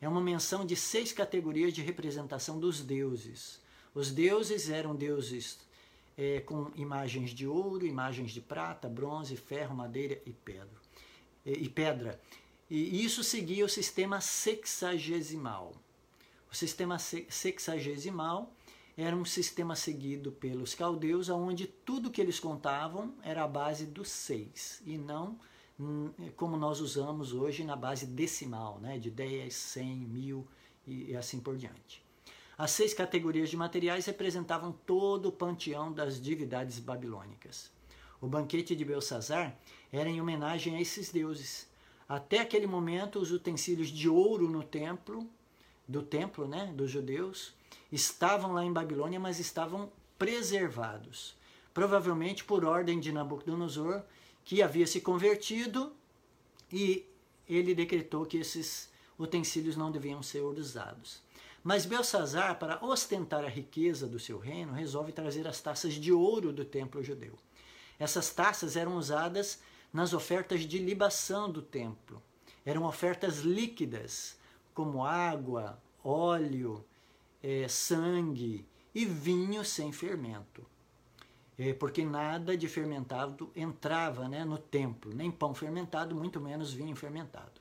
é 0.00 0.08
uma 0.08 0.20
menção 0.20 0.64
de 0.64 0.76
seis 0.76 1.12
categorias 1.12 1.72
de 1.72 1.82
representação 1.82 2.60
dos 2.60 2.80
deuses. 2.80 3.60
Os 3.94 4.10
deuses 4.10 4.68
eram 4.68 4.94
deuses 4.94 5.58
é, 6.16 6.40
com 6.40 6.70
imagens 6.74 7.30
de 7.30 7.46
ouro, 7.46 7.86
imagens 7.86 8.30
de 8.30 8.40
prata, 8.40 8.88
bronze, 8.88 9.36
ferro, 9.36 9.74
madeira 9.74 10.20
e 10.26 10.32
pedra. 10.32 10.81
E, 11.44 11.64
e 11.64 11.68
pedra. 11.68 12.20
E 12.70 13.04
isso 13.04 13.22
seguia 13.22 13.64
o 13.64 13.68
sistema 13.68 14.20
sexagesimal. 14.20 15.74
O 16.50 16.54
sistema 16.54 16.98
sexagesimal 16.98 18.52
era 18.96 19.16
um 19.16 19.24
sistema 19.24 19.74
seguido 19.74 20.32
pelos 20.32 20.74
caldeus, 20.74 21.28
onde 21.28 21.66
tudo 21.66 22.10
que 22.10 22.20
eles 22.20 22.38
contavam 22.38 23.14
era 23.22 23.42
a 23.42 23.48
base 23.48 23.86
do 23.86 24.04
seis, 24.04 24.82
e 24.84 24.98
não 24.98 25.38
hum, 25.80 26.10
como 26.36 26.56
nós 26.56 26.80
usamos 26.80 27.32
hoje 27.32 27.64
na 27.64 27.74
base 27.74 28.06
decimal, 28.06 28.78
né, 28.80 28.98
de 28.98 29.10
10, 29.10 29.54
100, 29.54 29.96
mil 29.96 30.46
e 30.86 31.16
assim 31.16 31.40
por 31.40 31.56
diante. 31.56 32.02
As 32.56 32.70
seis 32.70 32.92
categorias 32.92 33.48
de 33.48 33.56
materiais 33.56 34.06
representavam 34.06 34.72
todo 34.86 35.30
o 35.30 35.32
panteão 35.32 35.92
das 35.92 36.20
divindades 36.20 36.78
babilônicas. 36.78 37.70
O 38.20 38.28
banquete 38.28 38.76
de 38.76 38.84
Belsazar 38.84 39.58
era 39.92 40.08
em 40.08 40.20
homenagem 40.20 40.74
a 40.74 40.80
esses 40.80 41.10
deuses. 41.10 41.68
Até 42.08 42.40
aquele 42.40 42.66
momento, 42.66 43.18
os 43.18 43.30
utensílios 43.30 43.88
de 43.88 44.08
ouro 44.08 44.48
no 44.48 44.62
templo 44.62 45.28
do 45.86 46.02
templo 46.02 46.48
né, 46.48 46.72
dos 46.74 46.90
judeus 46.90 47.54
estavam 47.90 48.52
lá 48.52 48.64
em 48.64 48.72
Babilônia, 48.72 49.20
mas 49.20 49.38
estavam 49.38 49.92
preservados. 50.18 51.36
Provavelmente 51.74 52.44
por 52.44 52.64
ordem 52.64 52.98
de 52.98 53.12
Nabucodonosor, 53.12 54.02
que 54.44 54.62
havia 54.62 54.86
se 54.86 55.00
convertido 55.00 55.92
e 56.72 57.06
ele 57.48 57.74
decretou 57.74 58.24
que 58.24 58.38
esses 58.38 58.90
utensílios 59.18 59.76
não 59.76 59.90
deviam 59.90 60.22
ser 60.22 60.40
usados. 60.40 61.20
Mas 61.62 61.86
Belsazar, 61.86 62.58
para 62.58 62.84
ostentar 62.84 63.44
a 63.44 63.48
riqueza 63.48 64.06
do 64.06 64.18
seu 64.18 64.38
reino, 64.38 64.72
resolve 64.72 65.12
trazer 65.12 65.46
as 65.46 65.60
taças 65.60 65.94
de 65.94 66.10
ouro 66.10 66.52
do 66.52 66.64
templo 66.64 67.02
judeu. 67.04 67.38
Essas 67.98 68.30
taças 68.30 68.74
eram 68.74 68.96
usadas 68.96 69.60
nas 69.92 70.12
ofertas 70.12 70.62
de 70.62 70.78
libação 70.78 71.50
do 71.50 71.60
templo. 71.60 72.22
Eram 72.64 72.84
ofertas 72.84 73.40
líquidas, 73.40 74.38
como 74.72 75.04
água, 75.04 75.78
óleo, 76.02 76.84
é, 77.42 77.66
sangue 77.68 78.66
e 78.94 79.04
vinho 79.04 79.64
sem 79.64 79.92
fermento. 79.92 80.64
É, 81.58 81.74
porque 81.74 82.04
nada 82.04 82.56
de 82.56 82.66
fermentado 82.66 83.50
entrava 83.54 84.26
né, 84.28 84.44
no 84.44 84.56
templo, 84.56 85.12
nem 85.14 85.30
pão 85.30 85.54
fermentado, 85.54 86.14
muito 86.14 86.40
menos 86.40 86.72
vinho 86.72 86.96
fermentado. 86.96 87.60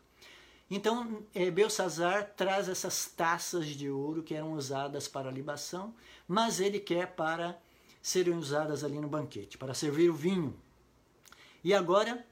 Então, 0.70 1.22
é, 1.36 1.52
Belsazar 1.52 2.32
traz 2.38 2.70
essas 2.70 3.06
taças 3.06 3.68
de 3.68 3.90
ouro 3.90 4.24
que 4.24 4.34
eram 4.34 4.54
usadas 4.54 5.06
para 5.06 5.30
libação, 5.30 5.94
mas 6.26 6.62
ele 6.62 6.80
quer 6.80 7.08
para 7.08 7.60
serem 8.02 8.34
usadas 8.34 8.82
ali 8.82 8.98
no 8.98 9.10
banquete, 9.10 9.58
para 9.58 9.74
servir 9.74 10.10
o 10.10 10.14
vinho. 10.14 10.56
E 11.64 11.74
agora, 11.74 12.26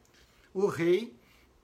o 0.53 0.67
rei 0.67 1.19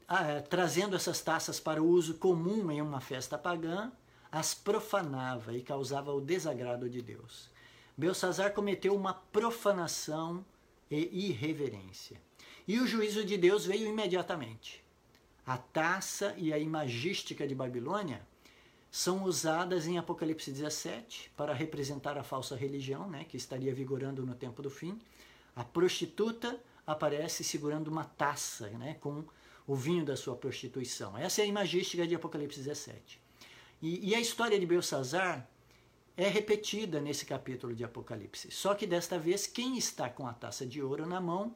ah, 0.08 0.42
trazendo 0.42 0.96
essas 0.96 1.22
taças 1.22 1.60
para 1.60 1.82
o 1.82 1.88
uso 1.88 2.16
comum 2.16 2.70
em 2.72 2.82
uma 2.82 3.02
festa 3.02 3.38
pagã, 3.38 3.92
as 4.32 4.54
profanava 4.54 5.54
e 5.54 5.62
causava 5.62 6.14
o 6.14 6.22
desagrado 6.22 6.90
de 6.90 7.02
Deus. 7.02 7.50
Belsazar 7.98 8.54
cometeu 8.54 8.96
uma 8.96 9.14
profanação 9.14 10.46
e 10.92 11.30
irreverência. 11.30 12.22
E 12.68 12.80
o 12.80 12.86
juízo 12.86 13.24
de 13.24 13.38
Deus 13.38 13.66
veio 13.66 13.88
imediatamente. 13.88 14.84
A 15.46 15.58
taça 15.58 16.34
e 16.38 16.52
a 16.52 16.60
imagística 16.60 17.48
de 17.48 17.56
Babilônia 17.56 18.22
são 18.92 19.24
usadas 19.24 19.88
em 19.88 19.98
Apocalipse 19.98 20.52
17 20.52 21.32
para 21.36 21.54
representar 21.54 22.18
a 22.18 22.24
falsa 22.24 22.56
religião, 22.56 23.10
né, 23.10 23.24
que 23.24 23.38
estaria 23.38 23.74
vigorando 23.74 24.26
no 24.26 24.36
tempo 24.36 24.62
do 24.62 24.70
fim. 24.70 25.00
A 25.56 25.64
prostituta 25.64 26.60
aparece 26.86 27.44
segurando 27.44 27.88
uma 27.88 28.04
taça, 28.04 28.70
né, 28.70 28.96
com 29.00 29.24
o 29.68 29.76
vinho 29.76 30.06
da 30.06 30.16
sua 30.16 30.36
prostituição. 30.36 31.18
Essa 31.18 31.42
é 31.42 31.46
a 31.46 31.48
imagística 31.48 32.06
de 32.08 32.16
Apocalipse 32.16 32.60
17. 32.60 33.22
E, 33.82 34.10
e 34.10 34.16
a 34.16 34.20
história 34.20 34.60
de 34.60 34.66
Belsazar 34.66 35.50
é 36.16 36.28
repetida 36.28 37.02
nesse 37.02 37.26
capítulo 37.26 37.76
de 37.76 37.84
Apocalipse. 37.84 38.50
Só 38.52 38.74
que 38.74 38.88
desta 38.88 39.20
vez, 39.20 39.48
quem 39.48 39.78
está 39.78 40.10
com 40.10 40.28
a 40.28 40.34
taça 40.34 40.66
de 40.66 40.82
ouro 40.82 41.06
na 41.06 41.20
mão 41.20 41.56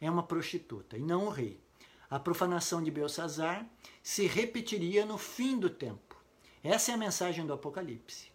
é 0.00 0.10
uma 0.10 0.22
prostituta 0.22 0.96
e 0.96 1.02
não 1.02 1.26
o 1.26 1.30
rei. 1.30 1.60
A 2.08 2.18
profanação 2.18 2.82
de 2.82 2.90
Belsazar 2.90 3.68
se 4.02 4.26
repetiria 4.26 5.04
no 5.04 5.18
fim 5.18 5.58
do 5.58 5.68
tempo. 5.68 6.16
Essa 6.62 6.92
é 6.92 6.94
a 6.94 6.98
mensagem 6.98 7.46
do 7.46 7.52
Apocalipse. 7.52 8.28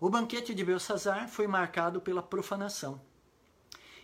O 0.00 0.08
banquete 0.08 0.54
de 0.54 0.64
Belsazar 0.64 1.28
foi 1.28 1.46
marcado 1.46 2.00
pela 2.00 2.22
profanação. 2.22 3.00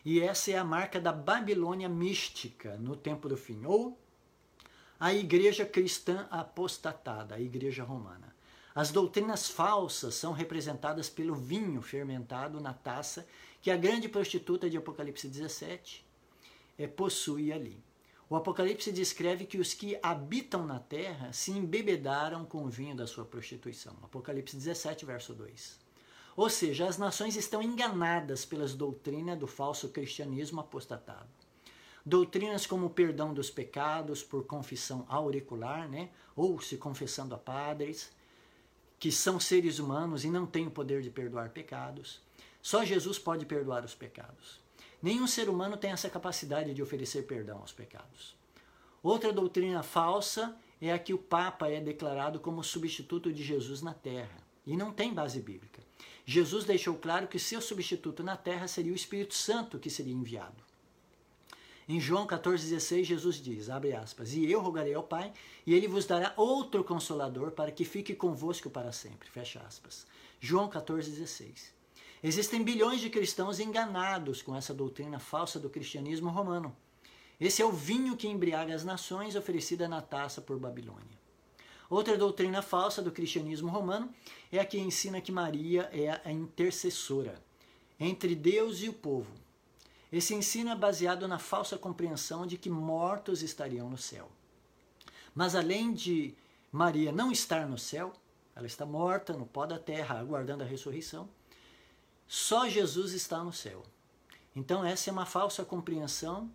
E 0.06 0.20
essa 0.20 0.52
é 0.52 0.56
a 0.56 0.62
marca 0.62 1.00
da 1.00 1.10
Babilônia 1.10 1.88
mística 1.88 2.76
no 2.76 2.94
tempo 2.94 3.28
do 3.28 3.36
fim, 3.36 3.66
ou 3.66 4.00
a 5.00 5.12
igreja 5.12 5.66
cristã 5.66 6.28
apostatada, 6.30 7.34
a 7.34 7.40
igreja 7.40 7.82
romana. 7.82 8.32
As 8.72 8.92
doutrinas 8.92 9.48
falsas 9.48 10.14
são 10.14 10.32
representadas 10.32 11.10
pelo 11.10 11.34
vinho 11.34 11.82
fermentado 11.82 12.60
na 12.60 12.72
taça 12.72 13.26
que 13.60 13.68
a 13.68 13.76
grande 13.76 14.08
prostituta 14.08 14.70
de 14.70 14.76
Apocalipse 14.76 15.26
17 15.26 16.06
é, 16.78 16.86
possui 16.86 17.52
ali. 17.52 17.82
O 18.30 18.36
Apocalipse 18.36 18.92
descreve 18.92 19.44
que 19.44 19.58
os 19.58 19.74
que 19.74 19.98
habitam 20.00 20.64
na 20.64 20.78
terra 20.78 21.32
se 21.32 21.50
embebedaram 21.50 22.44
com 22.44 22.62
o 22.64 22.70
vinho 22.70 22.94
da 22.94 23.08
sua 23.08 23.24
prostituição. 23.24 23.96
Apocalipse 24.04 24.56
17, 24.56 25.04
verso 25.04 25.34
2. 25.34 25.85
Ou 26.36 26.50
seja, 26.50 26.86
as 26.86 26.98
nações 26.98 27.34
estão 27.34 27.62
enganadas 27.62 28.44
pelas 28.44 28.74
doutrinas 28.74 29.38
do 29.38 29.46
falso 29.46 29.88
cristianismo 29.88 30.60
apostatado. 30.60 31.28
Doutrinas 32.04 32.66
como 32.66 32.86
o 32.86 32.90
perdão 32.90 33.32
dos 33.32 33.50
pecados 33.50 34.22
por 34.22 34.44
confissão 34.44 35.06
auricular, 35.08 35.88
né? 35.88 36.10
ou 36.36 36.60
se 36.60 36.76
confessando 36.76 37.34
a 37.34 37.38
padres, 37.38 38.12
que 38.98 39.10
são 39.10 39.40
seres 39.40 39.78
humanos 39.78 40.24
e 40.24 40.30
não 40.30 40.46
têm 40.46 40.66
o 40.66 40.70
poder 40.70 41.02
de 41.02 41.10
perdoar 41.10 41.50
pecados. 41.50 42.20
Só 42.62 42.84
Jesus 42.84 43.18
pode 43.18 43.46
perdoar 43.46 43.84
os 43.84 43.94
pecados. 43.94 44.60
Nenhum 45.02 45.26
ser 45.26 45.48
humano 45.48 45.76
tem 45.76 45.90
essa 45.90 46.10
capacidade 46.10 46.74
de 46.74 46.82
oferecer 46.82 47.22
perdão 47.22 47.58
aos 47.58 47.72
pecados. 47.72 48.36
Outra 49.02 49.32
doutrina 49.32 49.82
falsa 49.82 50.56
é 50.80 50.92
a 50.92 50.98
que 50.98 51.14
o 51.14 51.18
Papa 51.18 51.68
é 51.68 51.80
declarado 51.80 52.40
como 52.40 52.62
substituto 52.62 53.32
de 53.32 53.42
Jesus 53.42 53.82
na 53.82 53.94
terra. 53.94 54.44
E 54.66 54.76
não 54.76 54.92
tem 54.92 55.14
base 55.14 55.40
bíblica. 55.40 55.85
Jesus 56.28 56.64
deixou 56.64 56.96
claro 56.96 57.28
que 57.28 57.38
seu 57.38 57.60
substituto 57.60 58.24
na 58.24 58.36
terra 58.36 58.66
seria 58.66 58.92
o 58.92 58.96
Espírito 58.96 59.32
Santo 59.32 59.78
que 59.78 59.88
seria 59.88 60.12
enviado. 60.12 60.66
Em 61.88 62.00
João 62.00 62.26
14,16, 62.26 63.04
Jesus 63.04 63.36
diz, 63.36 63.70
abre 63.70 63.92
aspas, 63.92 64.32
E 64.32 64.50
eu 64.50 64.60
rogarei 64.60 64.92
ao 64.92 65.04
Pai, 65.04 65.32
e 65.64 65.72
ele 65.72 65.86
vos 65.86 66.04
dará 66.04 66.34
outro 66.36 66.82
consolador 66.82 67.52
para 67.52 67.70
que 67.70 67.84
fique 67.84 68.12
convosco 68.12 68.68
para 68.68 68.90
sempre. 68.90 69.30
Fecha 69.30 69.60
aspas. 69.60 70.04
João 70.40 70.68
14,16. 70.68 71.70
Existem 72.24 72.64
bilhões 72.64 73.00
de 73.00 73.08
cristãos 73.08 73.60
enganados 73.60 74.42
com 74.42 74.56
essa 74.56 74.74
doutrina 74.74 75.20
falsa 75.20 75.60
do 75.60 75.70
cristianismo 75.70 76.28
romano. 76.28 76.76
Esse 77.38 77.62
é 77.62 77.64
o 77.64 77.70
vinho 77.70 78.16
que 78.16 78.26
embriaga 78.26 78.74
as 78.74 78.84
nações 78.84 79.36
oferecida 79.36 79.86
na 79.86 80.02
taça 80.02 80.40
por 80.40 80.58
Babilônia. 80.58 81.15
Outra 81.88 82.18
doutrina 82.18 82.62
falsa 82.62 83.00
do 83.00 83.12
cristianismo 83.12 83.70
romano 83.70 84.12
é 84.50 84.58
a 84.58 84.64
que 84.64 84.78
ensina 84.78 85.20
que 85.20 85.30
Maria 85.30 85.88
é 85.92 86.20
a 86.24 86.32
intercessora 86.32 87.40
entre 87.98 88.34
Deus 88.34 88.80
e 88.80 88.88
o 88.88 88.92
povo. 88.92 89.30
Esse 90.12 90.34
ensino 90.34 90.70
é 90.70 90.74
baseado 90.74 91.26
na 91.26 91.38
falsa 91.38 91.78
compreensão 91.78 92.46
de 92.46 92.56
que 92.56 92.70
mortos 92.70 93.42
estariam 93.42 93.88
no 93.88 93.98
céu. 93.98 94.30
Mas 95.34 95.54
além 95.54 95.92
de 95.92 96.34
Maria 96.72 97.12
não 97.12 97.30
estar 97.30 97.66
no 97.66 97.78
céu, 97.78 98.12
ela 98.54 98.66
está 98.66 98.86
morta 98.86 99.32
no 99.32 99.46
pó 99.46 99.66
da 99.66 99.78
terra, 99.78 100.18
aguardando 100.18 100.62
a 100.62 100.66
ressurreição, 100.66 101.28
só 102.26 102.68
Jesus 102.68 103.12
está 103.12 103.44
no 103.44 103.52
céu. 103.52 103.82
Então, 104.54 104.84
essa 104.84 105.10
é 105.10 105.12
uma 105.12 105.26
falsa 105.26 105.64
compreensão 105.64 106.50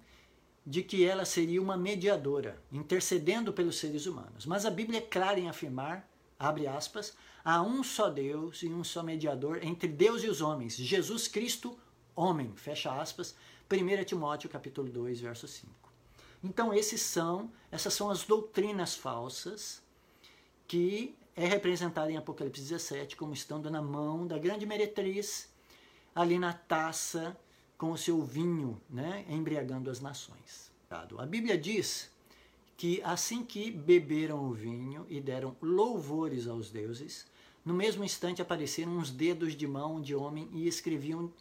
de 0.65 0.83
que 0.83 1.05
ela 1.05 1.25
seria 1.25 1.61
uma 1.61 1.75
mediadora, 1.75 2.61
intercedendo 2.71 3.51
pelos 3.51 3.79
seres 3.79 4.05
humanos. 4.05 4.45
Mas 4.45 4.65
a 4.65 4.69
Bíblia 4.69 4.99
é 4.99 5.01
clara 5.01 5.39
em 5.39 5.49
afirmar, 5.49 6.07
abre 6.37 6.67
aspas, 6.67 7.15
há 7.43 7.61
um 7.61 7.83
só 7.83 8.09
Deus 8.09 8.61
e 8.61 8.67
um 8.67 8.83
só 8.83 9.01
mediador 9.01 9.59
entre 9.63 9.87
Deus 9.87 10.23
e 10.23 10.27
os 10.27 10.41
homens, 10.41 10.75
Jesus 10.75 11.27
Cristo, 11.27 11.77
homem, 12.15 12.53
fecha 12.55 12.93
aspas, 12.93 13.35
1 13.69 14.03
Timóteo 14.03 14.49
capítulo 14.49 14.89
2, 14.89 15.21
verso 15.21 15.47
5. 15.47 15.71
Então 16.43 16.73
esses 16.73 17.01
são, 17.01 17.51
essas 17.71 17.93
são 17.93 18.09
as 18.09 18.23
doutrinas 18.23 18.95
falsas 18.95 19.81
que 20.67 21.15
é 21.35 21.45
representada 21.45 22.11
em 22.11 22.17
Apocalipse 22.17 22.61
17 22.61 23.15
como 23.15 23.33
estando 23.33 23.69
na 23.69 23.81
mão 23.81 24.27
da 24.27 24.37
grande 24.37 24.65
meretriz, 24.65 25.49
ali 26.13 26.37
na 26.37 26.53
taça 26.53 27.37
com 27.81 27.93
o 27.93 27.97
seu 27.97 28.21
vinho, 28.21 28.79
né, 28.87 29.25
embriagando 29.27 29.89
as 29.89 29.99
nações. 29.99 30.71
A 31.17 31.25
Bíblia 31.25 31.57
diz 31.57 32.11
que 32.77 33.01
assim 33.01 33.43
que 33.43 33.71
beberam 33.71 34.45
o 34.47 34.53
vinho 34.53 35.03
e 35.09 35.19
deram 35.19 35.57
louvores 35.59 36.45
aos 36.45 36.69
deuses, 36.69 37.25
no 37.65 37.73
mesmo 37.73 38.03
instante 38.03 38.39
apareceram 38.39 38.91
uns 38.91 39.09
dedos 39.09 39.55
de 39.55 39.65
mão 39.65 39.99
de 39.99 40.13
homem 40.13 40.47
e 40.53 40.67
escreviam 40.67 41.33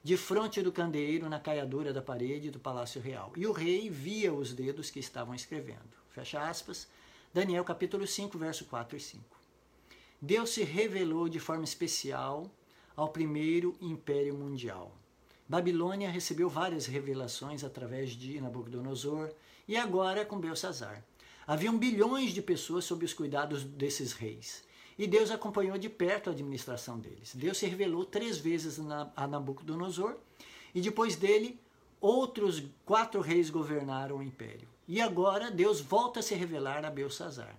de 0.00 0.16
frente 0.16 0.62
do 0.62 0.70
candeeiro 0.70 1.28
na 1.28 1.40
caiadura 1.40 1.92
da 1.92 2.00
parede 2.00 2.52
do 2.52 2.60
palácio 2.60 3.00
real. 3.00 3.32
E 3.36 3.44
o 3.44 3.50
rei 3.50 3.90
via 3.90 4.32
os 4.32 4.52
dedos 4.52 4.92
que 4.92 5.00
estavam 5.00 5.34
escrevendo. 5.34 5.90
Fecha 6.10 6.40
aspas. 6.48 6.86
Daniel 7.34 7.64
capítulo 7.64 8.06
5, 8.06 8.38
verso 8.38 8.64
4 8.66 8.96
e 8.96 9.00
5. 9.00 9.24
Deus 10.22 10.50
se 10.50 10.62
revelou 10.62 11.28
de 11.28 11.40
forma 11.40 11.64
especial 11.64 12.48
ao 12.94 13.08
primeiro 13.08 13.76
império 13.80 14.36
mundial. 14.36 14.99
Babilônia 15.50 16.08
recebeu 16.08 16.48
várias 16.48 16.86
revelações 16.86 17.64
através 17.64 18.10
de 18.10 18.40
Nabucodonosor 18.40 19.32
e 19.66 19.76
agora 19.76 20.24
com 20.24 20.38
Belsazar. 20.38 21.02
Haviam 21.44 21.76
bilhões 21.76 22.32
de 22.32 22.40
pessoas 22.40 22.84
sob 22.84 23.04
os 23.04 23.12
cuidados 23.12 23.64
desses 23.64 24.12
reis. 24.12 24.62
E 24.96 25.08
Deus 25.08 25.28
acompanhou 25.28 25.76
de 25.76 25.88
perto 25.88 26.30
a 26.30 26.32
administração 26.32 27.00
deles. 27.00 27.34
Deus 27.34 27.58
se 27.58 27.66
revelou 27.66 28.04
três 28.04 28.38
vezes 28.38 28.78
a 29.16 29.26
Nabucodonosor 29.26 30.18
e 30.72 30.80
depois 30.80 31.16
dele 31.16 31.58
outros 32.00 32.62
quatro 32.86 33.20
reis 33.20 33.50
governaram 33.50 34.18
o 34.18 34.22
império. 34.22 34.68
E 34.86 35.00
agora 35.00 35.50
Deus 35.50 35.80
volta 35.80 36.20
a 36.20 36.22
se 36.22 36.36
revelar 36.36 36.84
a 36.84 36.90
Belsazar. 36.90 37.58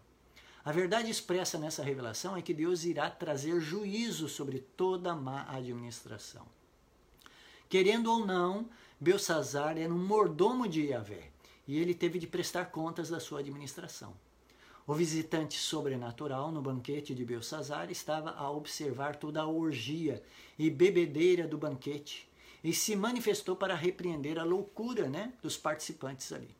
A 0.63 0.71
verdade 0.71 1.11
expressa 1.11 1.57
nessa 1.57 1.83
revelação 1.83 2.37
é 2.37 2.41
que 2.41 2.53
Deus 2.53 2.85
irá 2.85 3.09
trazer 3.09 3.59
juízo 3.59 4.29
sobre 4.29 4.59
toda 4.77 5.13
má 5.13 5.45
administração. 5.49 6.47
Querendo 7.71 8.11
ou 8.11 8.25
não, 8.25 8.69
Belsazar 8.99 9.77
era 9.77 9.93
um 9.93 10.05
mordomo 10.05 10.67
de 10.67 10.87
Yahvé 10.87 11.31
e 11.65 11.79
ele 11.79 11.93
teve 11.93 12.19
de 12.19 12.27
prestar 12.27 12.65
contas 12.65 13.07
da 13.07 13.17
sua 13.17 13.39
administração. 13.39 14.13
O 14.85 14.93
visitante 14.93 15.57
sobrenatural 15.57 16.51
no 16.51 16.61
banquete 16.61 17.15
de 17.15 17.23
Belsazar 17.23 17.89
estava 17.89 18.31
a 18.31 18.51
observar 18.51 19.15
toda 19.15 19.39
a 19.39 19.47
orgia 19.47 20.21
e 20.59 20.69
bebedeira 20.69 21.47
do 21.47 21.57
banquete 21.57 22.29
e 22.61 22.73
se 22.73 22.93
manifestou 22.93 23.55
para 23.55 23.73
repreender 23.73 24.37
a 24.37 24.43
loucura 24.43 25.07
né, 25.07 25.31
dos 25.41 25.55
participantes 25.55 26.33
ali. 26.33 26.53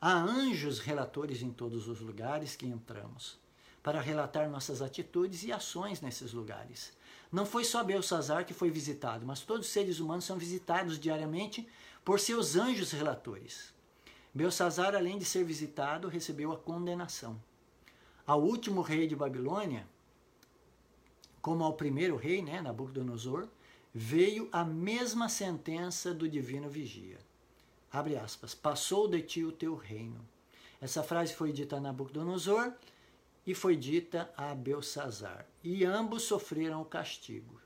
Há 0.00 0.12
anjos 0.12 0.78
relatores 0.78 1.42
em 1.42 1.50
todos 1.50 1.88
os 1.88 2.00
lugares 2.00 2.54
que 2.54 2.64
entramos 2.64 3.36
para 3.82 4.00
relatar 4.00 4.48
nossas 4.48 4.82
atitudes 4.82 5.42
e 5.42 5.50
ações 5.50 6.00
nesses 6.00 6.32
lugares. 6.32 6.96
Não 7.30 7.44
foi 7.44 7.64
só 7.64 7.84
Belsazar 7.84 8.46
que 8.46 8.54
foi 8.54 8.70
visitado, 8.70 9.26
mas 9.26 9.40
todos 9.40 9.66
os 9.66 9.72
seres 9.72 10.00
humanos 10.00 10.24
são 10.24 10.38
visitados 10.38 10.98
diariamente 10.98 11.68
por 12.04 12.18
seus 12.18 12.56
anjos 12.56 12.90
relatores. 12.90 13.74
Belsazar, 14.32 14.94
além 14.94 15.18
de 15.18 15.24
ser 15.24 15.44
visitado, 15.44 16.08
recebeu 16.08 16.52
a 16.52 16.56
condenação. 16.56 17.40
Ao 18.26 18.40
último 18.40 18.80
rei 18.80 19.06
de 19.06 19.16
Babilônia, 19.16 19.86
como 21.40 21.64
ao 21.64 21.74
primeiro 21.74 22.16
rei, 22.16 22.42
né, 22.42 22.60
Nabucodonosor, 22.60 23.48
veio 23.92 24.48
a 24.52 24.64
mesma 24.64 25.28
sentença 25.28 26.12
do 26.12 26.28
divino 26.28 26.68
vigia. 26.68 27.18
Abre 27.90 28.16
aspas, 28.16 28.54
passou 28.54 29.08
de 29.08 29.22
ti 29.22 29.44
o 29.44 29.52
teu 29.52 29.74
reino. 29.74 30.20
Essa 30.80 31.02
frase 31.02 31.34
foi 31.34 31.52
dita 31.52 31.76
a 31.76 31.80
Nabucodonosor 31.80 32.72
e 33.48 33.54
foi 33.54 33.76
dita 33.76 34.30
a 34.36 34.54
Belsazar. 34.54 35.46
E 35.64 35.82
ambos 35.82 36.24
sofreram 36.24 36.82
o 36.82 36.84
castigo. 36.84 37.58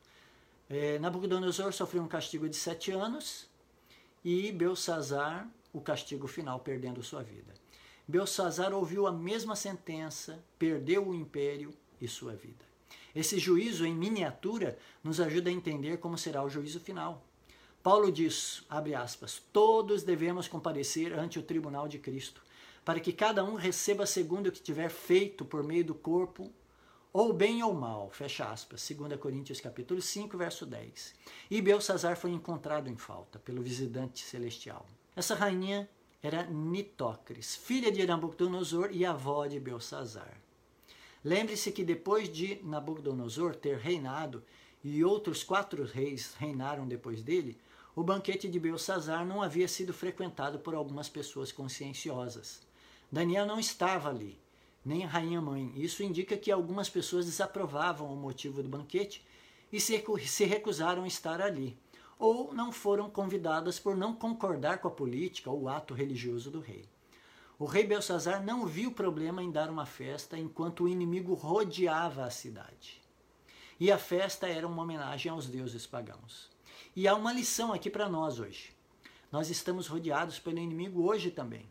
É, 0.71 0.97
Nabucodonosor 1.01 1.73
sofreu 1.73 2.05
um 2.05 2.07
castigo 2.07 2.49
de 2.49 2.55
sete 2.55 2.93
anos 2.93 3.49
e 4.25 4.53
Belsazar 4.53 5.51
o 5.73 5.81
castigo 5.81 6.29
final, 6.29 6.61
perdendo 6.61 7.03
sua 7.03 7.25
vida. 7.25 7.53
Belsazar 8.07 8.73
ouviu 8.73 9.09
a 9.09 9.13
mesma 9.13 9.57
sentença, 9.57 10.39
perdeu 10.57 11.09
o 11.09 11.15
império 11.17 11.75
e 12.01 12.07
sua 12.07 12.33
vida. 12.33 12.65
Esse 13.13 13.37
juízo 13.41 13.85
em 13.85 13.93
miniatura 13.93 14.79
nos 15.03 15.21
ajuda 15.21 15.51
a 15.51 15.53
entender 15.53 15.97
como 15.97 16.17
será 16.17 16.45
o 16.45 16.49
juízo 16.49 16.79
final. 16.79 17.27
Paulo 17.83 18.13
diz, 18.13 18.65
abre 18.71 18.95
aspas, 18.95 19.43
todos 19.53 20.05
devemos 20.05 20.47
comparecer 20.47 21.13
ante 21.13 21.41
o 21.41 21.43
tribunal 21.43 21.89
de 21.89 21.99
Cristo, 21.99 22.41
para 22.85 23.01
que 23.01 23.13
cada 23.13 23.45
um 23.45 23.55
receba 23.55 24.07
segundo 24.07 24.49
o 24.49 24.53
que 24.53 24.61
tiver 24.61 24.91
feito 24.91 25.45
por 25.45 25.63
meio 25.63 25.85
do 25.85 25.95
corpo, 25.95 26.53
ou 27.13 27.33
bem 27.33 27.63
ou 27.63 27.75
mal, 27.75 28.11
fecha 28.11 28.51
aspas, 28.51 28.91
2 28.91 29.21
Coríntios 29.21 29.61
capítulo 29.61 30.01
5, 30.01 30.37
verso 30.37 30.65
10. 30.65 31.15
E 31.51 31.61
Belsazar 31.61 32.17
foi 32.17 32.31
encontrado 32.31 32.89
em 32.89 32.97
falta 32.97 33.39
pelo 33.39 33.63
visitante 33.63 34.25
celestial. 34.25 34.87
Essa 35.15 35.35
rainha 35.35 35.89
era 36.23 36.45
Nitócris, 36.45 37.55
filha 37.55 37.93
de 37.93 38.07
Nabucodonosor 38.07 38.91
e 38.93 39.05
avó 39.05 39.47
de 39.47 39.61
Belsazar. 39.61 40.41
Lembre-se 41.23 41.71
que 41.71 41.85
depois 41.85 42.33
de 42.33 42.61
Nabucodonosor 42.65 43.55
ter 43.55 43.77
reinado 43.77 44.43
e 44.83 45.05
outros 45.05 45.45
quatro 45.45 45.85
reis 45.85 46.35
reinaram 46.39 46.89
depois 46.89 47.23
dele, 47.23 47.59
o 47.95 48.03
banquete 48.03 48.49
de 48.49 48.59
Belsazar 48.59 49.25
não 49.27 49.43
havia 49.43 49.69
sido 49.69 49.93
frequentado 49.93 50.59
por 50.59 50.75
algumas 50.75 51.09
pessoas 51.09 51.53
conscienciosas. 51.53 52.63
Daniel 53.13 53.45
não 53.45 53.61
estava 53.61 54.09
ali, 54.09 54.41
nem 54.83 55.05
a 55.05 55.07
rainha 55.07 55.39
mãe. 55.39 55.71
Isso 55.77 56.03
indica 56.03 56.35
que 56.35 56.51
algumas 56.51 56.89
pessoas 56.89 57.27
desaprovavam 57.27 58.11
o 58.11 58.17
motivo 58.17 58.63
do 58.63 58.71
banquete 58.71 59.23
e 59.71 59.79
se 59.79 60.45
recusaram 60.47 61.03
a 61.05 61.07
estar 61.07 61.39
ali, 61.39 61.79
ou 62.19 62.55
não 62.55 62.73
foram 62.73 63.11
convidadas 63.11 63.79
por 63.79 63.95
não 63.95 64.15
concordar 64.15 64.79
com 64.79 64.89
a 64.89 64.91
política 64.91 65.51
ou 65.51 65.65
o 65.65 65.69
ato 65.69 65.93
religioso 65.93 66.51
do 66.51 66.61
rei. 66.61 66.87
O 67.59 67.67
rei 67.67 67.85
Belsazar 67.85 68.43
não 68.43 68.65
viu 68.67 68.91
problema 68.91 69.43
em 69.43 69.53
dar 69.53 69.69
uma 69.69 69.85
festa 69.85 70.39
enquanto 70.39 70.85
o 70.85 70.89
inimigo 70.89 71.35
rodeava 71.35 72.25
a 72.25 72.31
cidade. 72.31 73.03
E 73.79 73.93
a 73.93 73.99
festa 73.99 74.49
era 74.49 74.67
uma 74.67 74.83
homenagem 74.83 75.31
aos 75.31 75.47
deuses 75.47 75.87
pagãos. 75.87 76.49
E 76.97 77.07
há 77.07 77.15
uma 77.15 77.33
lição 77.33 77.75
aqui 77.75 77.91
para 77.91 78.09
nós 78.09 78.41
hoje. 78.41 78.75
Nós 79.31 79.51
estamos 79.51 79.87
rodeados 79.87 80.39
pelo 80.39 80.59
inimigo 80.59 81.03
hoje 81.03 81.31
também. 81.31 81.67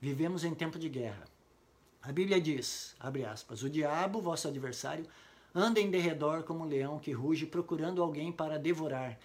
Vivemos 0.00 0.44
em 0.44 0.54
tempo 0.54 0.78
de 0.78 0.88
guerra. 0.88 1.24
A 2.02 2.12
Bíblia 2.12 2.40
diz, 2.40 2.94
abre 3.00 3.24
aspas, 3.24 3.62
o 3.62 3.70
diabo, 3.70 4.20
vosso 4.20 4.46
adversário, 4.46 5.06
anda 5.54 5.80
em 5.80 5.90
derredor 5.90 6.44
como 6.44 6.64
um 6.64 6.68
leão 6.68 6.98
que 6.98 7.12
ruge 7.12 7.46
procurando 7.46 8.02
alguém 8.02 8.30
para 8.30 8.58
devorar. 8.58 9.18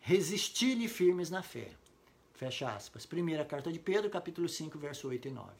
Resisti-lhe 0.00 0.88
firmes 0.88 1.30
na 1.30 1.42
fé. 1.42 1.70
Fecha 2.34 2.70
aspas. 2.74 3.06
Primeira 3.06 3.44
carta 3.44 3.72
de 3.72 3.78
Pedro, 3.78 4.10
capítulo 4.10 4.48
5, 4.48 4.78
verso 4.78 5.08
8 5.08 5.28
e 5.28 5.30
9. 5.30 5.50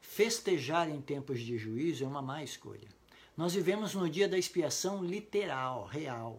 Festejar 0.00 0.88
em 0.88 1.00
tempos 1.00 1.40
de 1.40 1.56
juízo 1.56 2.04
é 2.04 2.06
uma 2.06 2.22
má 2.22 2.42
escolha. 2.42 2.88
Nós 3.36 3.54
vivemos 3.54 3.94
no 3.94 4.08
dia 4.08 4.28
da 4.28 4.38
expiação 4.38 5.04
literal, 5.04 5.86
real. 5.86 6.38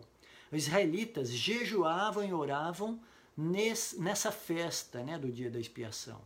Os 0.51 0.67
israelitas 0.67 1.29
jejuavam 1.29 2.23
e 2.23 2.33
oravam 2.33 2.99
nessa 3.37 4.31
festa 4.31 5.03
né, 5.03 5.19
do 5.19 5.31
dia 5.31 5.49
da 5.49 5.59
expiação, 5.59 6.21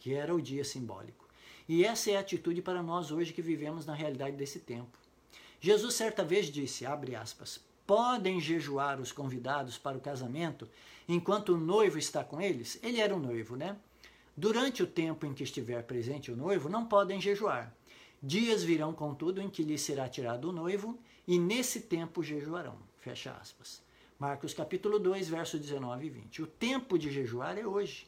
que 0.00 0.14
era 0.14 0.34
o 0.34 0.40
dia 0.42 0.64
simbólico. 0.64 1.28
E 1.68 1.84
essa 1.84 2.10
é 2.10 2.16
a 2.16 2.20
atitude 2.20 2.60
para 2.60 2.82
nós 2.82 3.12
hoje 3.12 3.32
que 3.32 3.42
vivemos 3.42 3.86
na 3.86 3.94
realidade 3.94 4.34
desse 4.34 4.58
tempo. 4.58 4.98
Jesus 5.60 5.94
certa 5.94 6.24
vez 6.24 6.46
disse, 6.46 6.84
abre 6.84 7.14
aspas, 7.14 7.60
podem 7.86 8.40
jejuar 8.40 8.98
os 8.98 9.12
convidados 9.12 9.76
para 9.76 9.96
o 9.96 10.00
casamento 10.00 10.66
enquanto 11.06 11.50
o 11.50 11.60
noivo 11.60 11.98
está 11.98 12.24
com 12.24 12.40
eles? 12.40 12.78
Ele 12.82 12.98
era 12.98 13.14
o 13.14 13.20
noivo, 13.20 13.56
né? 13.56 13.76
Durante 14.36 14.82
o 14.82 14.86
tempo 14.86 15.26
em 15.26 15.34
que 15.34 15.44
estiver 15.44 15.82
presente 15.82 16.32
o 16.32 16.36
noivo, 16.36 16.68
não 16.68 16.86
podem 16.86 17.20
jejuar. 17.20 17.74
Dias 18.22 18.64
virão, 18.64 18.94
contudo, 18.94 19.40
em 19.40 19.50
que 19.50 19.62
lhe 19.62 19.76
será 19.76 20.08
tirado 20.08 20.48
o 20.48 20.52
noivo, 20.52 20.98
e 21.26 21.38
nesse 21.38 21.80
tempo 21.82 22.22
jejuarão. 22.22 22.76
Fecha 22.98 23.32
aspas. 23.32 23.82
Marcos 24.18 24.54
capítulo 24.54 24.98
2, 24.98 25.28
verso 25.28 25.58
19 25.58 26.06
e 26.06 26.10
20. 26.10 26.42
O 26.42 26.46
tempo 26.46 26.98
de 26.98 27.10
jejuar 27.10 27.58
é 27.58 27.66
hoje, 27.66 28.06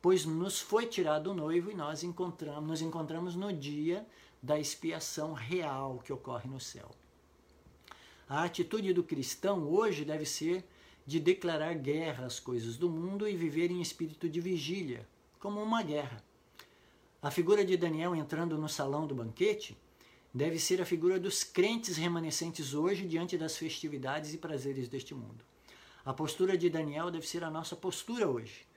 pois 0.00 0.24
nos 0.24 0.60
foi 0.60 0.86
tirado 0.86 1.30
o 1.30 1.34
noivo 1.34 1.70
e 1.70 1.74
nós 1.74 2.02
encontramos, 2.02 2.68
nos 2.68 2.82
encontramos 2.82 3.34
no 3.34 3.52
dia 3.52 4.06
da 4.42 4.58
expiação 4.58 5.32
real 5.32 6.00
que 6.04 6.12
ocorre 6.12 6.48
no 6.48 6.60
céu. 6.60 6.90
A 8.28 8.44
atitude 8.44 8.92
do 8.92 9.02
cristão 9.02 9.68
hoje 9.68 10.04
deve 10.04 10.26
ser 10.26 10.64
de 11.06 11.18
declarar 11.18 11.74
guerra 11.74 12.26
às 12.26 12.38
coisas 12.38 12.76
do 12.76 12.88
mundo 12.88 13.26
e 13.26 13.34
viver 13.34 13.70
em 13.70 13.80
espírito 13.80 14.28
de 14.28 14.40
vigília, 14.40 15.08
como 15.40 15.62
uma 15.62 15.82
guerra. 15.82 16.22
A 17.22 17.30
figura 17.30 17.64
de 17.64 17.76
Daniel 17.76 18.14
entrando 18.14 18.58
no 18.58 18.68
salão 18.68 19.06
do 19.06 19.14
banquete 19.14 19.76
deve 20.32 20.58
ser 20.58 20.80
a 20.82 20.86
figura 20.86 21.18
dos 21.18 21.42
crentes 21.42 21.96
remanescentes 21.96 22.74
hoje 22.74 23.06
diante 23.06 23.38
das 23.38 23.56
festividades 23.56 24.34
e 24.34 24.38
prazeres 24.38 24.86
deste 24.86 25.14
mundo. 25.14 25.42
A 26.04 26.12
postura 26.12 26.56
de 26.56 26.70
Daniel 26.70 27.10
deve 27.10 27.26
ser 27.26 27.42
a 27.42 27.50
nossa 27.50 27.74
postura 27.74 28.28
hoje. 28.28 28.67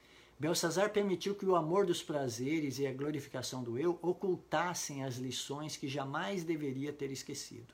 Belsazar 0.41 0.89
permitiu 0.89 1.35
que 1.35 1.45
o 1.45 1.55
amor 1.55 1.85
dos 1.85 2.01
prazeres 2.01 2.79
e 2.79 2.87
a 2.87 2.91
glorificação 2.91 3.63
do 3.63 3.77
eu 3.77 3.99
ocultassem 4.01 5.03
as 5.03 5.17
lições 5.17 5.77
que 5.77 5.87
jamais 5.87 6.43
deveria 6.43 6.91
ter 6.91 7.11
esquecido. 7.11 7.71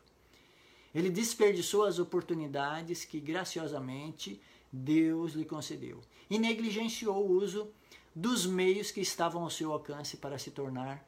Ele 0.94 1.10
desperdiçou 1.10 1.86
as 1.86 1.98
oportunidades 1.98 3.06
que 3.06 3.22
graciosamente 3.22 4.42
Deus 4.70 5.32
lhe 5.32 5.46
concedeu 5.46 6.02
e 6.30 6.38
negligenciou 6.38 7.26
o 7.26 7.32
uso 7.32 7.70
dos 8.14 8.46
meios 8.46 8.92
que 8.92 9.00
estavam 9.00 9.44
ao 9.44 9.50
seu 9.50 9.72
alcance 9.72 10.18
para 10.18 10.38
se 10.38 10.52
tornar 10.52 11.08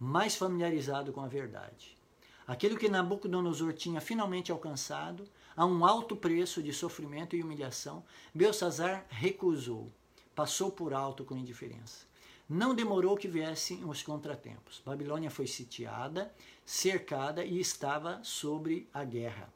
mais 0.00 0.34
familiarizado 0.34 1.12
com 1.12 1.20
a 1.20 1.28
verdade. 1.28 1.96
Aquilo 2.48 2.76
que 2.76 2.88
Nabucodonosor 2.88 3.74
tinha 3.74 4.00
finalmente 4.00 4.50
alcançado, 4.50 5.22
a 5.56 5.64
um 5.64 5.84
alto 5.84 6.16
preço 6.16 6.60
de 6.60 6.72
sofrimento 6.72 7.36
e 7.36 7.44
humilhação, 7.44 8.02
Belsazar 8.34 9.06
recusou 9.08 9.88
passou 10.36 10.70
por 10.70 10.92
alto 10.94 11.24
com 11.24 11.36
indiferença. 11.36 12.06
Não 12.48 12.74
demorou 12.74 13.16
que 13.16 13.26
viessem 13.26 13.84
os 13.84 14.02
contratempos. 14.02 14.80
Babilônia 14.84 15.30
foi 15.30 15.48
sitiada, 15.48 16.32
cercada 16.64 17.44
e 17.44 17.58
estava 17.58 18.20
sobre 18.22 18.88
a 18.94 19.02
guerra. 19.02 19.52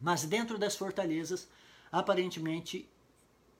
Mas 0.00 0.24
dentro 0.24 0.58
das 0.58 0.74
fortalezas, 0.74 1.46
aparentemente 1.92 2.88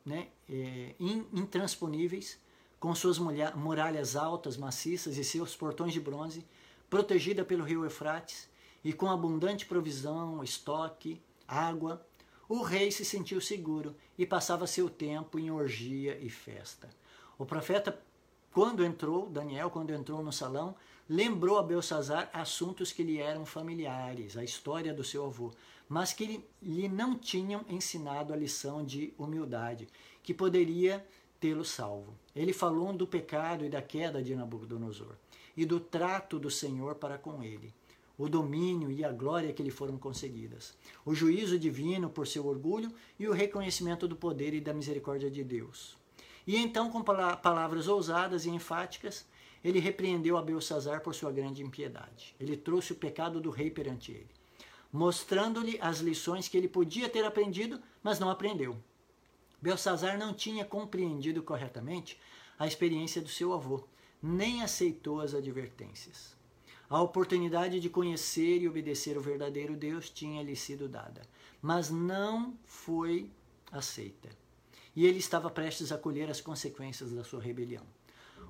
né, 0.04 0.28
é, 0.48 0.94
intransponíveis, 0.98 2.38
com 2.80 2.94
suas 2.94 3.18
muralhas 3.18 4.16
altas, 4.16 4.56
maciças 4.56 5.18
e 5.18 5.22
seus 5.22 5.54
portões 5.54 5.92
de 5.92 6.00
bronze, 6.00 6.44
protegida 6.88 7.44
pelo 7.44 7.62
rio 7.62 7.84
Eufrates 7.84 8.48
e 8.82 8.92
com 8.92 9.06
abundante 9.08 9.66
provisão, 9.66 10.42
estoque, 10.42 11.20
água, 11.46 12.04
o 12.50 12.62
rei 12.62 12.90
se 12.90 13.04
sentiu 13.04 13.40
seguro 13.40 13.94
e 14.18 14.26
passava 14.26 14.66
seu 14.66 14.90
tempo 14.90 15.38
em 15.38 15.52
orgia 15.52 16.18
e 16.20 16.28
festa. 16.28 16.90
O 17.38 17.46
profeta, 17.46 17.96
quando 18.52 18.84
entrou, 18.84 19.30
Daniel, 19.30 19.70
quando 19.70 19.92
entrou 19.92 20.20
no 20.20 20.32
salão, 20.32 20.74
lembrou 21.08 21.58
a 21.58 21.62
Belsazar 21.62 22.28
assuntos 22.32 22.90
que 22.90 23.04
lhe 23.04 23.18
eram 23.18 23.46
familiares, 23.46 24.36
a 24.36 24.42
história 24.42 24.92
do 24.92 25.04
seu 25.04 25.26
avô, 25.26 25.52
mas 25.88 26.12
que 26.12 26.44
lhe 26.60 26.88
não 26.88 27.16
tinham 27.16 27.64
ensinado 27.68 28.32
a 28.32 28.36
lição 28.36 28.84
de 28.84 29.14
humildade, 29.16 29.86
que 30.20 30.34
poderia 30.34 31.06
tê-lo 31.38 31.64
salvo. 31.64 32.18
Ele 32.34 32.52
falou 32.52 32.92
do 32.92 33.06
pecado 33.06 33.64
e 33.64 33.68
da 33.68 33.80
queda 33.80 34.20
de 34.20 34.34
Nabucodonosor 34.34 35.14
e 35.56 35.64
do 35.64 35.78
trato 35.78 36.36
do 36.36 36.50
Senhor 36.50 36.96
para 36.96 37.16
com 37.16 37.44
ele 37.44 37.72
o 38.20 38.28
domínio 38.28 38.90
e 38.90 39.02
a 39.02 39.10
glória 39.10 39.50
que 39.50 39.62
lhe 39.62 39.70
foram 39.70 39.96
concedidas, 39.96 40.76
o 41.06 41.14
juízo 41.14 41.58
divino 41.58 42.10
por 42.10 42.26
seu 42.26 42.46
orgulho 42.46 42.92
e 43.18 43.26
o 43.26 43.32
reconhecimento 43.32 44.06
do 44.06 44.14
poder 44.14 44.52
e 44.52 44.60
da 44.60 44.74
misericórdia 44.74 45.30
de 45.30 45.42
Deus. 45.42 45.96
E 46.46 46.54
então, 46.54 46.90
com 46.90 47.02
palavras 47.02 47.88
ousadas 47.88 48.44
e 48.44 48.50
enfáticas, 48.50 49.24
ele 49.64 49.80
repreendeu 49.80 50.36
a 50.36 50.42
Belsazar 50.42 51.00
por 51.00 51.14
sua 51.14 51.32
grande 51.32 51.62
impiedade. 51.62 52.36
Ele 52.38 52.58
trouxe 52.58 52.92
o 52.92 52.96
pecado 52.96 53.40
do 53.40 53.48
rei 53.48 53.70
perante 53.70 54.12
ele, 54.12 54.28
mostrando-lhe 54.92 55.78
as 55.80 56.00
lições 56.00 56.46
que 56.46 56.58
ele 56.58 56.68
podia 56.68 57.08
ter 57.08 57.24
aprendido, 57.24 57.80
mas 58.02 58.18
não 58.18 58.28
aprendeu. 58.28 58.76
Belsazar 59.62 60.18
não 60.18 60.34
tinha 60.34 60.62
compreendido 60.62 61.42
corretamente 61.42 62.20
a 62.58 62.66
experiência 62.66 63.22
do 63.22 63.30
seu 63.30 63.54
avô, 63.54 63.82
nem 64.22 64.62
aceitou 64.62 65.22
as 65.22 65.32
advertências. 65.32 66.38
A 66.90 67.00
oportunidade 67.00 67.78
de 67.78 67.88
conhecer 67.88 68.60
e 68.60 68.68
obedecer 68.68 69.16
o 69.16 69.20
verdadeiro 69.20 69.76
Deus 69.76 70.10
tinha 70.10 70.42
lhe 70.42 70.56
sido 70.56 70.88
dada, 70.88 71.22
mas 71.62 71.88
não 71.88 72.58
foi 72.64 73.30
aceita. 73.70 74.28
E 74.96 75.06
ele 75.06 75.20
estava 75.20 75.48
prestes 75.48 75.92
a 75.92 75.98
colher 75.98 76.28
as 76.28 76.40
consequências 76.40 77.12
da 77.12 77.22
sua 77.22 77.40
rebelião. 77.40 77.86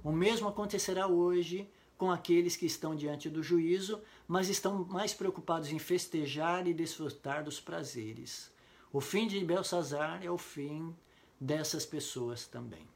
O 0.02 0.10
mesmo 0.10 0.48
acontecerá 0.48 1.06
hoje 1.06 1.68
com 1.98 2.10
aqueles 2.10 2.56
que 2.56 2.64
estão 2.64 2.96
diante 2.96 3.28
do 3.28 3.42
juízo, 3.42 4.00
mas 4.26 4.48
estão 4.48 4.86
mais 4.86 5.12
preocupados 5.12 5.70
em 5.70 5.78
festejar 5.78 6.66
e 6.66 6.72
desfrutar 6.72 7.44
dos 7.44 7.60
prazeres. 7.60 8.50
O 8.90 9.02
fim 9.02 9.26
de 9.26 9.44
Belsazar 9.44 10.24
é 10.24 10.30
o 10.30 10.38
fim 10.38 10.96
dessas 11.38 11.84
pessoas 11.84 12.46
também. 12.46 12.88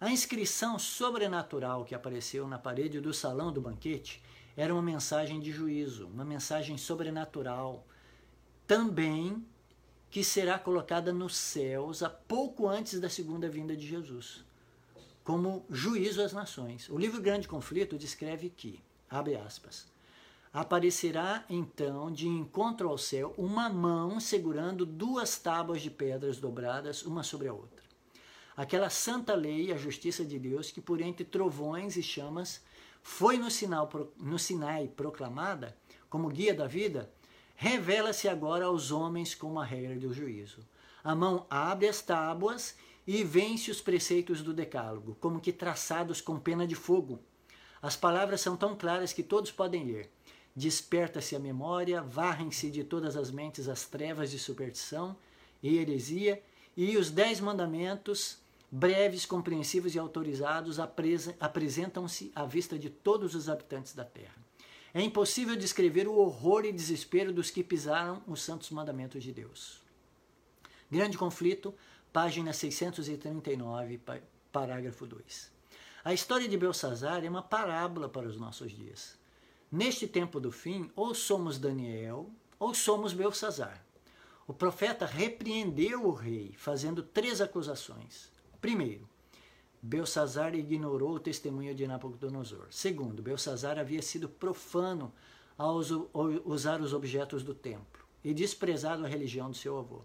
A 0.00 0.10
inscrição 0.10 0.78
sobrenatural 0.78 1.84
que 1.84 1.94
apareceu 1.94 2.48
na 2.48 2.58
parede 2.58 2.98
do 2.98 3.12
salão 3.12 3.52
do 3.52 3.60
banquete 3.60 4.22
era 4.60 4.74
uma 4.74 4.82
mensagem 4.82 5.40
de 5.40 5.50
juízo, 5.50 6.06
uma 6.08 6.24
mensagem 6.24 6.76
sobrenatural, 6.76 7.86
também 8.66 9.42
que 10.10 10.22
será 10.22 10.58
colocada 10.58 11.14
nos 11.14 11.34
céus 11.34 12.02
a 12.02 12.10
pouco 12.10 12.68
antes 12.68 13.00
da 13.00 13.08
segunda 13.08 13.48
vinda 13.48 13.74
de 13.74 13.86
Jesus, 13.86 14.44
como 15.24 15.64
juízo 15.70 16.20
às 16.20 16.34
nações. 16.34 16.90
O 16.90 16.98
livro 16.98 17.22
Grande 17.22 17.48
Conflito 17.48 17.96
descreve 17.96 18.50
que, 18.50 18.82
abre 19.08 19.34
aspas, 19.34 19.90
aparecerá 20.52 21.42
então 21.48 22.12
de 22.12 22.28
encontro 22.28 22.90
ao 22.90 22.98
céu 22.98 23.32
uma 23.38 23.70
mão 23.70 24.20
segurando 24.20 24.84
duas 24.84 25.38
tábuas 25.38 25.80
de 25.80 25.90
pedras 25.90 26.36
dobradas 26.36 27.02
uma 27.02 27.22
sobre 27.22 27.48
a 27.48 27.54
outra. 27.54 27.80
Aquela 28.54 28.90
santa 28.90 29.34
lei, 29.34 29.72
a 29.72 29.78
justiça 29.78 30.22
de 30.22 30.38
Deus, 30.38 30.70
que 30.70 30.82
por 30.82 31.00
entre 31.00 31.24
trovões 31.24 31.96
e 31.96 32.02
chamas 32.02 32.60
foi 33.02 33.38
no, 33.38 33.50
sinal, 33.50 33.88
no 34.18 34.38
Sinai 34.38 34.88
proclamada 34.88 35.76
como 36.08 36.28
guia 36.28 36.54
da 36.54 36.66
vida, 36.66 37.10
revela-se 37.54 38.28
agora 38.28 38.66
aos 38.66 38.90
homens 38.90 39.34
como 39.34 39.60
a 39.60 39.64
regra 39.64 39.94
do 39.96 40.12
juízo. 40.12 40.66
A 41.02 41.14
mão 41.14 41.46
abre 41.48 41.88
as 41.88 42.02
tábuas 42.02 42.76
e 43.06 43.24
vence 43.24 43.70
os 43.70 43.80
preceitos 43.80 44.42
do 44.42 44.52
decálogo, 44.52 45.16
como 45.20 45.40
que 45.40 45.52
traçados 45.52 46.20
com 46.20 46.38
pena 46.38 46.66
de 46.66 46.74
fogo. 46.74 47.20
As 47.80 47.96
palavras 47.96 48.40
são 48.40 48.56
tão 48.56 48.76
claras 48.76 49.12
que 49.12 49.22
todos 49.22 49.50
podem 49.50 49.84
ler. 49.84 50.10
Desperta-se 50.54 51.34
a 51.34 51.38
memória, 51.38 52.02
varrem-se 52.02 52.70
de 52.70 52.84
todas 52.84 53.16
as 53.16 53.30
mentes 53.30 53.68
as 53.68 53.86
trevas 53.86 54.30
de 54.30 54.38
superstição 54.38 55.16
e 55.62 55.78
heresia, 55.78 56.42
e 56.76 56.96
os 56.96 57.10
dez 57.10 57.40
mandamentos 57.40 58.38
breves, 58.70 59.26
compreensivos 59.26 59.94
e 59.94 59.98
autorizados, 59.98 60.78
apresentam-se 60.78 62.30
à 62.34 62.44
vista 62.44 62.78
de 62.78 62.88
todos 62.88 63.34
os 63.34 63.48
habitantes 63.48 63.94
da 63.94 64.04
terra. 64.04 64.36
É 64.92 65.00
impossível 65.00 65.56
descrever 65.56 66.06
o 66.08 66.16
horror 66.16 66.64
e 66.64 66.72
desespero 66.72 67.32
dos 67.32 67.50
que 67.50 67.62
pisaram 67.62 68.22
os 68.26 68.42
santos 68.42 68.70
mandamentos 68.70 69.22
de 69.22 69.32
Deus. 69.32 69.80
Grande 70.90 71.16
conflito, 71.16 71.74
página 72.12 72.52
639, 72.52 74.00
parágrafo 74.50 75.06
2. 75.06 75.52
A 76.02 76.12
história 76.12 76.48
de 76.48 76.56
Belsazar 76.56 77.24
é 77.24 77.28
uma 77.28 77.42
parábola 77.42 78.08
para 78.08 78.26
os 78.26 78.36
nossos 78.36 78.72
dias. 78.72 79.16
Neste 79.70 80.08
tempo 80.08 80.40
do 80.40 80.50
fim, 80.50 80.90
ou 80.96 81.14
somos 81.14 81.58
Daniel, 81.58 82.28
ou 82.58 82.74
somos 82.74 83.12
Belsazar? 83.12 83.84
O 84.46 84.52
profeta 84.52 85.06
repreendeu 85.06 86.04
o 86.04 86.12
rei, 86.12 86.54
fazendo 86.56 87.02
três 87.02 87.40
acusações. 87.40 88.32
Primeiro, 88.60 89.08
Belsazar 89.82 90.54
ignorou 90.54 91.14
o 91.14 91.20
testemunho 91.20 91.74
de 91.74 91.86
Nabucodonosor. 91.86 92.66
Segundo, 92.70 93.22
Belsazar 93.22 93.78
havia 93.78 94.02
sido 94.02 94.28
profano 94.28 95.10
ao 95.56 95.76
usar 96.44 96.80
os 96.82 96.92
objetos 96.92 97.42
do 97.42 97.54
templo 97.54 98.04
e 98.22 98.34
desprezado 98.34 99.04
a 99.04 99.08
religião 99.08 99.50
do 99.50 99.56
seu 99.56 99.78
avô. 99.78 100.02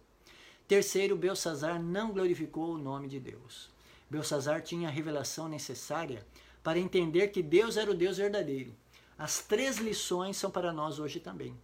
Terceiro, 0.67 1.17
Belsazar 1.17 1.81
não 1.81 2.13
glorificou 2.13 2.73
o 2.73 2.77
nome 2.77 3.07
de 3.09 3.19
Deus. 3.19 3.69
Belsazar 4.09 4.61
tinha 4.61 4.87
a 4.87 4.91
revelação 4.91 5.49
necessária 5.49 6.25
para 6.63 6.79
entender 6.79 7.27
que 7.27 7.43
Deus 7.43 7.75
era 7.75 7.91
o 7.91 7.95
Deus 7.95 8.17
verdadeiro. 8.17 8.73
As 9.17 9.41
três 9.41 9.77
lições 9.77 10.37
são 10.37 10.49
para 10.49 10.71
nós 10.71 10.99
hoje 10.99 11.19
também. 11.19 11.55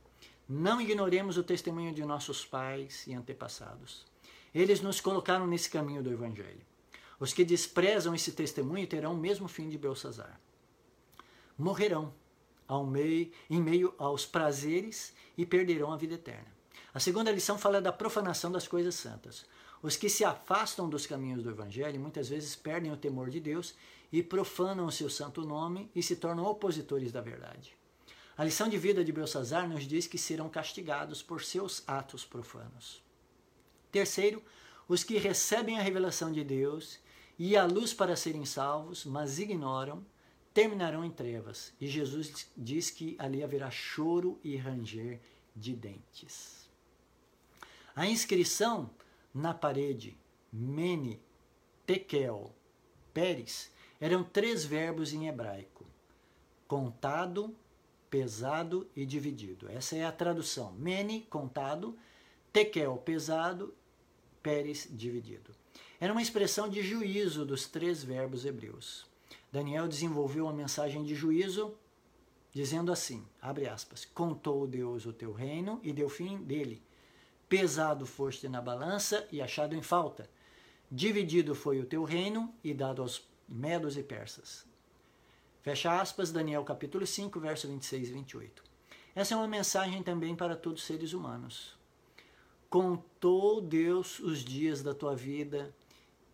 Não 0.47 0.81
ignoremos 0.81 1.37
o 1.37 1.43
testemunho 1.43 1.93
de 1.93 2.03
nossos 2.03 2.45
pais 2.45 3.07
e 3.07 3.13
antepassados. 3.13 4.05
Eles 4.53 4.81
nos 4.81 4.99
colocaram 4.99 5.47
nesse 5.47 5.69
caminho 5.69 6.03
do 6.03 6.11
Evangelho. 6.11 6.70
Os 7.21 7.31
que 7.31 7.45
desprezam 7.45 8.15
esse 8.15 8.31
testemunho 8.31 8.87
terão 8.87 9.13
o 9.13 9.17
mesmo 9.17 9.47
fim 9.47 9.69
de 9.69 9.77
Belsazar. 9.77 10.41
Morrerão 11.55 12.11
ao 12.67 12.83
meio, 12.83 13.31
em 13.47 13.61
meio 13.61 13.93
aos 13.99 14.25
prazeres 14.25 15.13
e 15.37 15.45
perderão 15.45 15.93
a 15.93 15.97
vida 15.97 16.15
eterna. 16.15 16.51
A 16.91 16.99
segunda 16.99 17.31
lição 17.31 17.59
fala 17.59 17.79
da 17.79 17.93
profanação 17.93 18.51
das 18.51 18.67
coisas 18.67 18.95
santas. 18.95 19.45
Os 19.83 19.95
que 19.95 20.09
se 20.09 20.25
afastam 20.25 20.89
dos 20.89 21.05
caminhos 21.05 21.43
do 21.43 21.51
Evangelho 21.51 21.99
muitas 21.99 22.27
vezes 22.27 22.55
perdem 22.55 22.91
o 22.91 22.97
temor 22.97 23.29
de 23.29 23.39
Deus 23.39 23.75
e 24.11 24.23
profanam 24.23 24.87
o 24.87 24.91
seu 24.91 25.09
santo 25.09 25.45
nome 25.45 25.91
e 25.95 26.01
se 26.01 26.15
tornam 26.15 26.45
opositores 26.45 27.11
da 27.11 27.21
verdade. 27.21 27.77
A 28.35 28.43
lição 28.43 28.67
de 28.67 28.79
vida 28.79 29.05
de 29.05 29.11
Belsazar 29.11 29.69
nos 29.69 29.83
diz 29.83 30.07
que 30.07 30.17
serão 30.17 30.49
castigados 30.49 31.21
por 31.21 31.43
seus 31.43 31.83
atos 31.85 32.25
profanos. 32.25 32.99
Terceiro, 33.91 34.41
os 34.87 35.03
que 35.03 35.19
recebem 35.19 35.77
a 35.77 35.83
revelação 35.83 36.31
de 36.31 36.43
Deus 36.43 36.99
e 37.43 37.57
a 37.57 37.65
luz 37.65 37.91
para 37.91 38.15
serem 38.15 38.45
salvos, 38.45 39.03
mas 39.03 39.39
ignoram, 39.39 40.05
terminarão 40.53 41.03
em 41.03 41.09
trevas. 41.09 41.73
E 41.81 41.87
Jesus 41.87 42.47
diz 42.55 42.91
que 42.91 43.15
ali 43.17 43.43
haverá 43.43 43.71
choro 43.71 44.39
e 44.43 44.55
ranger 44.55 45.19
de 45.55 45.75
dentes. 45.75 46.69
A 47.95 48.05
inscrição 48.05 48.91
na 49.33 49.55
parede, 49.55 50.15
mene, 50.53 51.19
tekel, 51.83 52.53
peres, 53.11 53.71
eram 53.99 54.23
três 54.23 54.63
verbos 54.63 55.11
em 55.11 55.27
hebraico: 55.27 55.83
contado, 56.67 57.55
pesado 58.07 58.87
e 58.95 59.03
dividido. 59.03 59.67
Essa 59.67 59.95
é 59.95 60.05
a 60.05 60.11
tradução. 60.11 60.73
Mene, 60.73 61.21
contado, 61.27 61.97
tekel, 62.53 62.97
pesado, 62.97 63.73
peres, 64.43 64.87
dividido. 64.91 65.59
Era 66.01 66.13
uma 66.13 66.21
expressão 66.21 66.67
de 66.67 66.81
juízo 66.81 67.45
dos 67.45 67.67
três 67.67 68.03
verbos 68.03 68.43
hebreus. 68.43 69.05
Daniel 69.51 69.87
desenvolveu 69.87 70.45
uma 70.45 70.53
mensagem 70.53 71.03
de 71.03 71.13
juízo 71.13 71.75
dizendo 72.51 72.91
assim, 72.91 73.23
abre 73.39 73.67
aspas, 73.67 74.03
contou 74.03 74.65
Deus 74.65 75.05
o 75.05 75.13
teu 75.13 75.31
reino 75.31 75.79
e 75.83 75.93
deu 75.93 76.09
fim 76.09 76.39
dele. 76.39 76.81
Pesado 77.47 78.07
foste 78.07 78.49
na 78.49 78.59
balança 78.59 79.27
e 79.31 79.43
achado 79.43 79.75
em 79.75 79.83
falta. 79.83 80.27
Dividido 80.91 81.53
foi 81.53 81.79
o 81.79 81.85
teu 81.85 82.03
reino 82.03 82.51
e 82.63 82.73
dado 82.73 83.03
aos 83.03 83.23
medos 83.47 83.95
e 83.95 84.01
persas. 84.01 84.65
Fecha 85.61 86.01
aspas, 86.01 86.31
Daniel 86.31 86.63
capítulo 86.63 87.05
5, 87.05 87.39
verso 87.39 87.67
26 87.67 88.09
e 88.09 88.11
28. 88.11 88.63
Essa 89.13 89.35
é 89.35 89.37
uma 89.37 89.47
mensagem 89.47 90.01
também 90.01 90.35
para 90.35 90.55
todos 90.55 90.81
os 90.81 90.87
seres 90.87 91.13
humanos. 91.13 91.77
Contou 92.71 93.61
Deus 93.61 94.17
os 94.17 94.39
dias 94.39 94.81
da 94.81 94.95
tua 94.95 95.15
vida 95.15 95.71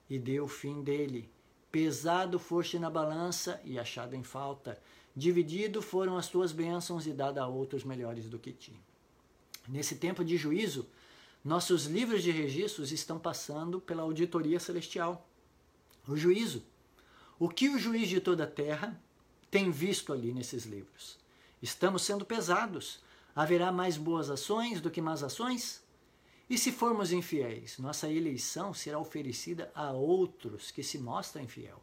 e 0.10 0.17
deu 0.17 0.46
o 0.46 0.48
fim 0.48 0.82
dele. 0.82 1.30
Pesado 1.72 2.39
foste 2.39 2.80
na 2.80 2.89
balança 2.89 3.60
e 3.63 3.78
achado 3.78 4.15
em 4.15 4.24
falta. 4.24 4.80
Dividido 5.15 5.82
foram 5.82 6.17
as 6.17 6.28
tuas 6.28 6.52
bênçãos 6.52 7.08
e 7.08 7.13
dado 7.13 7.39
a 7.39 7.48
outros 7.48 7.84
melhores 7.84 8.30
do 8.30 8.39
que 8.39 8.52
ti. 8.52 8.80
Nesse 9.67 9.96
tempo 9.96 10.24
de 10.24 10.38
juízo, 10.38 10.88
nossos 11.43 11.86
livros 11.86 12.24
de 12.24 12.32
registros 12.32 12.91
estão 12.91 13.20
passando 13.20 13.82
pela 13.82 14.04
auditoria 14.04 14.60
celestial. 14.60 15.28
O 16.08 16.15
juízo 16.15 16.63
o 17.39 17.48
que 17.48 17.70
o 17.70 17.78
juiz 17.78 18.10
de 18.10 18.20
toda 18.20 18.46
a 18.46 18.48
terra 18.48 19.00
tem 19.52 19.70
visto 19.70 20.12
ali 20.12 20.34
nesses 20.34 20.65
livros? 20.65 21.20
Estamos 21.62 22.02
sendo 22.02 22.26
pesados. 22.26 23.00
Haverá 23.36 23.72
mais 23.72 23.96
boas 23.96 24.32
ações 24.32 24.82
do 24.82 24.89
que 24.89 25.00
más 25.00 25.22
ações? 25.22 25.84
E 26.49 26.57
se 26.57 26.71
formos 26.71 27.12
infiéis, 27.12 27.77
nossa 27.77 28.10
eleição 28.10 28.73
será 28.73 28.97
oferecida 28.97 29.69
a 29.75 29.91
outros 29.91 30.71
que 30.71 30.81
se 30.81 30.97
mostram 30.97 31.43
infiel. 31.43 31.81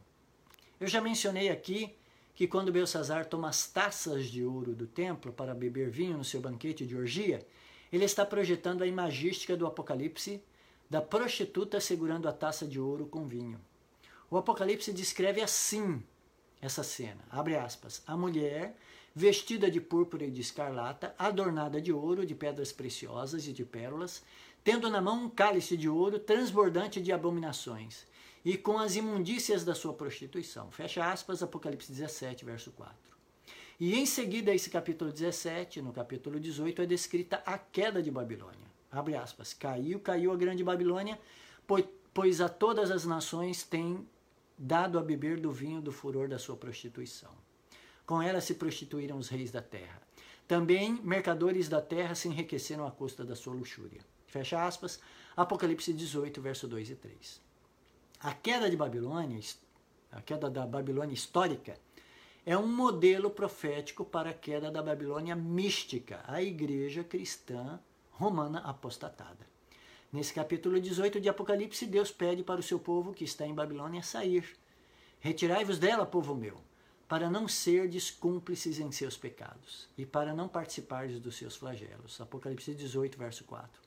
Eu 0.80 0.88
já 0.88 1.00
mencionei 1.00 1.50
aqui 1.50 1.94
que 2.34 2.48
quando 2.48 2.72
Belsazar 2.72 3.26
toma 3.26 3.48
as 3.48 3.66
taças 3.66 4.26
de 4.26 4.42
ouro 4.42 4.74
do 4.74 4.86
templo 4.86 5.32
para 5.32 5.54
beber 5.54 5.90
vinho 5.90 6.16
no 6.16 6.24
seu 6.24 6.40
banquete 6.40 6.86
de 6.86 6.96
orgia, 6.96 7.46
ele 7.92 8.04
está 8.04 8.24
projetando 8.24 8.82
a 8.82 8.86
imagística 8.86 9.56
do 9.56 9.66
Apocalipse 9.66 10.42
da 10.88 11.00
prostituta 11.00 11.80
segurando 11.80 12.28
a 12.28 12.32
taça 12.32 12.66
de 12.66 12.80
ouro 12.80 13.06
com 13.06 13.26
vinho. 13.26 13.60
O 14.30 14.36
Apocalipse 14.36 14.92
descreve 14.92 15.40
assim 15.40 16.02
essa 16.60 16.82
cena. 16.82 17.22
Abre 17.30 17.56
aspas. 17.56 18.02
A 18.06 18.16
mulher, 18.16 18.76
vestida 19.14 19.70
de 19.70 19.80
púrpura 19.80 20.24
e 20.24 20.30
de 20.30 20.40
escarlata, 20.40 21.14
adornada 21.18 21.80
de 21.80 21.92
ouro, 21.92 22.26
de 22.26 22.34
pedras 22.34 22.72
preciosas 22.72 23.46
e 23.46 23.52
de 23.52 23.64
pérolas, 23.64 24.22
tendo 24.64 24.88
na 24.88 25.00
mão 25.00 25.24
um 25.24 25.28
cálice 25.28 25.76
de 25.76 25.88
ouro 25.88 26.18
transbordante 26.18 27.00
de 27.00 27.12
abominações, 27.12 28.06
e 28.44 28.56
com 28.56 28.78
as 28.78 28.96
imundícias 28.96 29.64
da 29.64 29.74
sua 29.74 29.94
prostituição. 29.94 30.70
Fecha 30.70 31.04
aspas, 31.04 31.42
Apocalipse 31.42 31.92
17, 31.92 32.44
verso 32.44 32.70
4. 32.72 32.96
E 33.78 33.94
em 33.94 34.06
seguida, 34.06 34.54
esse 34.54 34.70
capítulo 34.70 35.12
17, 35.12 35.82
no 35.82 35.92
capítulo 35.92 36.38
18, 36.40 36.82
é 36.82 36.86
descrita 36.86 37.42
a 37.44 37.58
queda 37.58 38.02
de 38.02 38.10
Babilônia. 38.10 38.72
Abre 38.90 39.16
aspas. 39.16 39.52
Caiu, 39.52 39.98
caiu 39.98 40.32
a 40.32 40.36
grande 40.36 40.62
Babilônia, 40.62 41.18
pois 42.12 42.40
a 42.40 42.48
todas 42.48 42.90
as 42.90 43.04
nações 43.04 43.64
tem 43.64 44.06
dado 44.56 44.98
a 44.98 45.02
beber 45.02 45.40
do 45.40 45.50
vinho 45.50 45.80
do 45.80 45.90
furor 45.90 46.28
da 46.28 46.38
sua 46.38 46.56
prostituição. 46.56 47.32
Com 48.06 48.22
ela 48.22 48.40
se 48.40 48.54
prostituíram 48.54 49.18
os 49.18 49.28
reis 49.28 49.50
da 49.50 49.60
terra. 49.60 50.00
Também 50.46 51.00
mercadores 51.02 51.68
da 51.68 51.80
terra 51.80 52.14
se 52.14 52.28
enriqueceram 52.28 52.86
à 52.86 52.90
custa 52.90 53.24
da 53.24 53.34
sua 53.34 53.54
luxúria. 53.54 54.02
Fecha 54.34 54.66
aspas, 54.66 54.98
Apocalipse 55.36 55.92
18, 55.92 56.42
verso 56.42 56.66
2 56.66 56.90
e 56.90 56.96
3. 56.96 57.40
A 58.18 58.34
queda 58.34 58.68
de 58.68 58.76
Babilônia, 58.76 59.40
a 60.10 60.20
queda 60.20 60.50
da 60.50 60.66
Babilônia 60.66 61.14
histórica, 61.14 61.78
é 62.44 62.58
um 62.58 62.66
modelo 62.66 63.30
profético 63.30 64.04
para 64.04 64.30
a 64.30 64.34
queda 64.34 64.72
da 64.72 64.82
Babilônia 64.82 65.36
mística, 65.36 66.20
a 66.26 66.42
igreja 66.42 67.04
cristã 67.04 67.78
romana 68.10 68.58
apostatada. 68.58 69.46
Nesse 70.12 70.34
capítulo 70.34 70.80
18 70.80 71.20
de 71.20 71.28
Apocalipse, 71.28 71.86
Deus 71.86 72.10
pede 72.10 72.42
para 72.42 72.58
o 72.58 72.64
seu 72.64 72.80
povo 72.80 73.14
que 73.14 73.22
está 73.22 73.46
em 73.46 73.54
Babilônia 73.54 74.02
sair. 74.02 74.56
Retirai-vos 75.20 75.78
dela, 75.78 76.04
povo 76.04 76.34
meu, 76.34 76.60
para 77.06 77.30
não 77.30 77.46
serdes 77.46 78.10
cúmplices 78.10 78.80
em 78.80 78.90
seus 78.90 79.16
pecados 79.16 79.88
e 79.96 80.04
para 80.04 80.34
não 80.34 80.48
participardes 80.48 81.20
dos 81.20 81.36
seus 81.36 81.54
flagelos. 81.54 82.20
Apocalipse 82.20 82.74
18, 82.74 83.16
verso 83.16 83.44
4. 83.44 83.83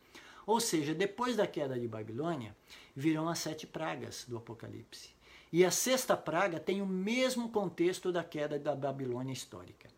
Ou 0.48 0.62
seja, 0.62 0.96
depois 0.96 1.36
da 1.36 1.46
queda 1.46 1.78
de 1.78 1.90
Babilônia, 1.90 2.56
virão 2.96 3.28
as 3.28 3.40
sete 3.40 3.68
pragas 3.68 4.26
do 4.26 4.38
Apocalipse. 4.38 5.10
E 5.52 5.66
a 5.66 5.70
sexta 5.70 6.16
praga 6.16 6.58
tem 6.58 6.82
o 6.82 6.86
mesmo 6.88 7.50
contexto 7.50 8.14
da 8.14 8.24
queda 8.24 8.58
da 8.58 8.74
Babilônia 8.74 9.34
histórica. 9.34 9.90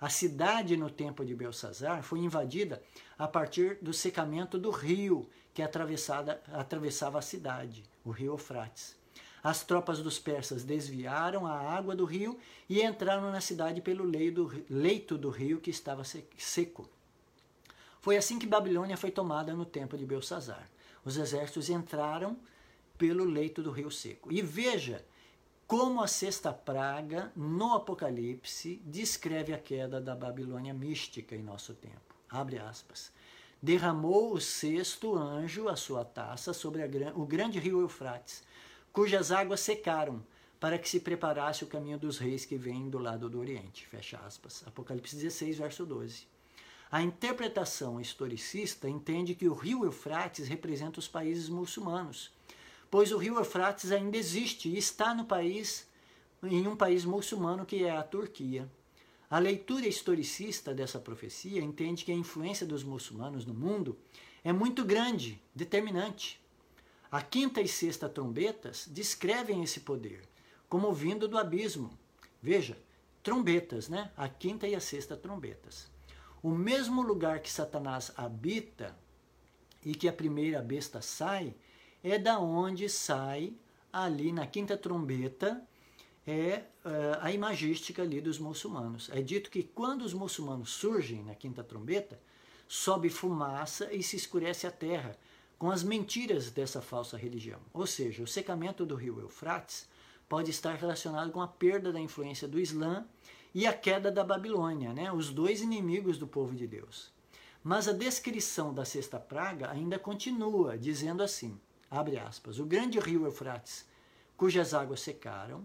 A 0.00 0.08
cidade 0.08 0.76
no 0.76 0.90
tempo 0.90 1.24
de 1.24 1.36
Belsazar 1.36 2.02
foi 2.02 2.18
invadida 2.18 2.82
a 3.16 3.28
partir 3.28 3.78
do 3.80 3.92
secamento 3.92 4.58
do 4.58 4.70
rio 4.70 5.28
que 5.54 5.62
atravessava 5.62 7.18
a 7.18 7.22
cidade, 7.22 7.84
o 8.04 8.10
rio 8.10 8.32
Eufrates. 8.32 8.96
As 9.40 9.62
tropas 9.62 10.00
dos 10.00 10.18
persas 10.18 10.64
desviaram 10.64 11.46
a 11.46 11.52
água 11.52 11.94
do 11.94 12.04
rio 12.04 12.38
e 12.68 12.82
entraram 12.82 13.30
na 13.30 13.40
cidade 13.40 13.80
pelo 13.80 14.04
leito 14.04 15.16
do 15.16 15.30
rio 15.30 15.60
que 15.60 15.70
estava 15.70 16.02
seco. 16.36 16.88
Foi 18.02 18.16
assim 18.16 18.36
que 18.36 18.48
Babilônia 18.48 18.96
foi 18.96 19.12
tomada 19.12 19.54
no 19.54 19.64
tempo 19.64 19.96
de 19.96 20.04
Belsazar. 20.04 20.68
Os 21.04 21.16
exércitos 21.16 21.70
entraram 21.70 22.36
pelo 22.98 23.24
leito 23.24 23.62
do 23.62 23.70
rio 23.70 23.92
seco. 23.92 24.32
E 24.32 24.42
veja 24.42 25.04
como 25.68 26.02
a 26.02 26.08
sexta 26.08 26.52
praga 26.52 27.30
no 27.36 27.74
Apocalipse 27.74 28.82
descreve 28.84 29.54
a 29.54 29.58
queda 29.58 30.00
da 30.00 30.16
Babilônia 30.16 30.74
mística 30.74 31.36
em 31.36 31.44
nosso 31.44 31.74
tempo. 31.74 32.16
Abre 32.28 32.58
aspas. 32.58 33.12
Derramou 33.62 34.32
o 34.32 34.40
sexto 34.40 35.14
anjo 35.16 35.68
a 35.68 35.76
sua 35.76 36.04
taça 36.04 36.52
sobre 36.52 36.82
a, 36.82 37.12
o 37.14 37.24
grande 37.24 37.60
rio 37.60 37.80
Eufrates, 37.80 38.42
cujas 38.92 39.30
águas 39.30 39.60
secaram, 39.60 40.20
para 40.58 40.76
que 40.76 40.88
se 40.88 40.98
preparasse 40.98 41.62
o 41.62 41.68
caminho 41.68 42.00
dos 42.00 42.18
reis 42.18 42.44
que 42.44 42.56
vêm 42.56 42.90
do 42.90 42.98
lado 42.98 43.30
do 43.30 43.38
Oriente. 43.38 43.86
Fecha 43.86 44.18
aspas. 44.18 44.64
Apocalipse 44.66 45.14
16, 45.14 45.58
verso 45.58 45.86
12. 45.86 46.31
A 46.92 47.00
interpretação 47.00 47.98
historicista 47.98 48.86
entende 48.86 49.34
que 49.34 49.48
o 49.48 49.54
rio 49.54 49.82
Eufrates 49.82 50.46
representa 50.46 51.00
os 51.00 51.08
países 51.08 51.48
muçulmanos, 51.48 52.30
pois 52.90 53.12
o 53.12 53.16
rio 53.16 53.38
Eufrates 53.38 53.90
ainda 53.90 54.18
existe 54.18 54.68
e 54.68 54.76
está 54.76 55.14
no 55.14 55.24
país, 55.24 55.88
em 56.42 56.68
um 56.68 56.76
país 56.76 57.06
muçulmano 57.06 57.64
que 57.64 57.82
é 57.82 57.96
a 57.96 58.02
Turquia. 58.02 58.70
A 59.30 59.38
leitura 59.38 59.86
historicista 59.86 60.74
dessa 60.74 60.98
profecia 60.98 61.62
entende 61.62 62.04
que 62.04 62.12
a 62.12 62.14
influência 62.14 62.66
dos 62.66 62.84
muçulmanos 62.84 63.46
no 63.46 63.54
mundo 63.54 63.96
é 64.44 64.52
muito 64.52 64.84
grande, 64.84 65.40
determinante. 65.54 66.38
A 67.10 67.22
quinta 67.22 67.62
e 67.62 67.68
sexta 67.68 68.06
trombetas 68.06 68.86
descrevem 68.86 69.62
esse 69.62 69.80
poder 69.80 70.28
como 70.68 70.92
vindo 70.92 71.26
do 71.26 71.38
abismo. 71.38 71.98
Veja, 72.42 72.76
trombetas, 73.22 73.88
né? 73.88 74.10
A 74.14 74.28
quinta 74.28 74.68
e 74.68 74.74
a 74.74 74.80
sexta 74.80 75.16
trombetas. 75.16 75.90
O 76.42 76.50
mesmo 76.50 77.02
lugar 77.02 77.40
que 77.40 77.50
Satanás 77.50 78.10
habita 78.16 78.96
e 79.84 79.94
que 79.94 80.08
a 80.08 80.12
primeira 80.12 80.60
besta 80.60 81.00
sai, 81.00 81.54
é 82.02 82.18
da 82.18 82.38
onde 82.38 82.88
sai 82.88 83.52
ali 83.92 84.32
na 84.32 84.46
quinta 84.46 84.76
trombeta 84.76 85.62
é 86.26 86.64
uh, 86.84 87.18
a 87.20 87.32
imagística 87.32 88.02
ali 88.02 88.20
dos 88.20 88.38
muçulmanos. 88.38 89.10
É 89.12 89.20
dito 89.20 89.50
que 89.50 89.62
quando 89.62 90.02
os 90.02 90.14
muçulmanos 90.14 90.70
surgem 90.70 91.22
na 91.24 91.34
quinta 91.34 91.62
trombeta, 91.64 92.18
sobe 92.68 93.08
fumaça 93.10 93.92
e 93.92 94.02
se 94.02 94.16
escurece 94.16 94.66
a 94.66 94.70
terra, 94.70 95.16
com 95.58 95.70
as 95.70 95.82
mentiras 95.82 96.50
dessa 96.50 96.80
falsa 96.80 97.16
religião. 97.16 97.60
Ou 97.72 97.86
seja, 97.86 98.22
o 98.22 98.26
secamento 98.26 98.86
do 98.86 98.94
rio 98.94 99.20
Eufrates 99.20 99.88
pode 100.28 100.50
estar 100.50 100.74
relacionado 100.74 101.30
com 101.30 101.40
a 101.40 101.46
perda 101.46 101.92
da 101.92 102.00
influência 102.00 102.48
do 102.48 102.58
Islã 102.58 103.04
e 103.54 103.66
a 103.66 103.72
queda 103.72 104.10
da 104.10 104.24
Babilônia, 104.24 104.92
né? 104.92 105.12
os 105.12 105.30
dois 105.30 105.60
inimigos 105.60 106.18
do 106.18 106.26
povo 106.26 106.54
de 106.54 106.66
Deus. 106.66 107.10
Mas 107.62 107.86
a 107.86 107.92
descrição 107.92 108.74
da 108.74 108.84
sexta 108.84 109.20
praga 109.20 109.70
ainda 109.70 109.98
continua, 109.98 110.76
dizendo 110.76 111.22
assim: 111.22 111.58
abre 111.90 112.18
aspas, 112.18 112.58
o 112.58 112.64
grande 112.64 112.98
rio 112.98 113.24
Eufrates, 113.24 113.86
cujas 114.36 114.74
águas 114.74 115.00
secaram. 115.00 115.64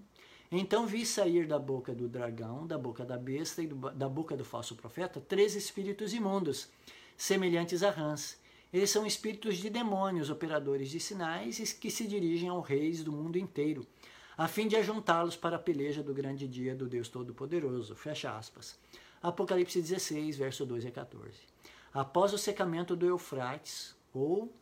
Então 0.52 0.86
vi 0.86 1.06
sair 1.06 1.46
da 1.46 1.60
boca 1.60 1.94
do 1.94 2.08
dragão, 2.08 2.66
da 2.66 2.78
boca 2.78 3.04
da 3.04 3.18
besta 3.18 3.62
e 3.62 3.68
do, 3.68 3.76
da 3.92 4.08
boca 4.08 4.38
do 4.38 4.46
falso 4.46 4.76
profeta 4.76 5.20
três 5.20 5.56
espíritos 5.56 6.14
imundos, 6.14 6.70
semelhantes 7.18 7.84
a 7.84 7.90
rãs. 7.90 8.40
Eles 8.72 8.90
são 8.90 9.06
espíritos 9.06 9.58
de 9.58 9.70
demônios, 9.70 10.30
operadores 10.30 10.90
de 10.90 11.00
sinais, 11.00 11.74
que 11.74 11.90
se 11.90 12.08
dirigem 12.08 12.50
aos 12.50 12.66
reis 12.68 13.04
do 13.04 13.12
mundo 13.12 13.38
inteiro, 13.38 13.86
a 14.38 14.48
fim 14.48 14.68
de 14.68 14.76
ajuntá-los 14.76 15.36
para 15.36 15.56
a 15.56 15.60
peleja 15.60 16.04
do 16.04 16.14
grande 16.14 16.48
dia 16.48 16.76
do 16.76 16.88
Deus 16.88 17.10
Todo-Poderoso. 17.10 17.96
Fecha 17.96 18.38
aspas. 18.38 18.78
Apocalipse 19.22 19.82
16, 19.82 20.38
verso 20.38 20.66
12 20.66 20.88
a 20.88 20.92
14. 20.92 21.40
Após 21.92 22.34
o 22.34 22.38
secamento 22.38 22.96
do 22.96 23.08
Eufrates, 23.08 23.96
ou 24.14 24.54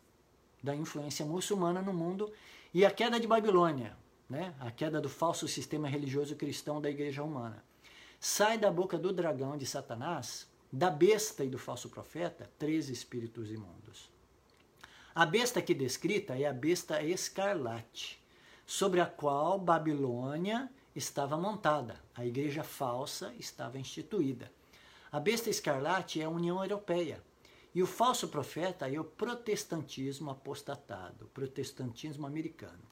da 0.61 0.75
influência 0.75 1.25
muçulmana 1.25 1.81
no 1.81 1.93
mundo 1.93 2.31
e 2.73 2.85
a 2.85 2.91
queda 2.91 3.19
de 3.19 3.27
Babilônia, 3.27 3.95
né? 4.29 4.53
a 4.59 4.71
queda 4.71 4.99
do 4.99 5.09
falso 5.09 5.47
sistema 5.47 5.88
religioso 5.88 6.35
cristão 6.35 6.81
da 6.81 6.89
igreja 6.89 7.21
romana. 7.21 7.63
Sai 8.19 8.57
da 8.57 8.71
boca 8.71 8.97
do 8.97 9.13
dragão 9.13 9.57
de 9.57 9.65
Satanás, 9.65 10.49
da 10.71 10.89
besta 10.89 11.43
e 11.43 11.49
do 11.49 11.59
falso 11.59 11.89
profeta, 11.89 12.49
três 12.57 12.89
espíritos 12.89 13.51
imundos. 13.51 14.09
A 15.13 15.25
besta 15.25 15.59
aqui 15.59 15.73
descrita 15.73 16.38
é 16.38 16.45
a 16.45 16.53
besta 16.53 17.01
escarlate, 17.03 18.19
sobre 18.65 18.99
a 18.99 19.06
qual 19.06 19.60
Babilônia 19.60 20.69
estava 20.95 21.38
montada, 21.38 22.01
a 22.15 22.25
igreja 22.25 22.63
falsa 22.63 23.34
estava 23.38 23.78
instituída. 23.78 24.51
A 25.12 25.19
besta 25.19 25.49
escarlate 25.49 26.21
é 26.21 26.25
a 26.25 26.30
União 26.30 26.62
Europeia, 26.63 27.23
e 27.73 27.84
o 27.84 27.88
falso 27.88 28.30
profeta 28.30 28.89
é 28.89 28.99
o 28.99 29.04
protestantismo 29.04 30.32
apostatado, 30.32 31.30
protestantismo 31.34 32.25
americano. 32.25 32.84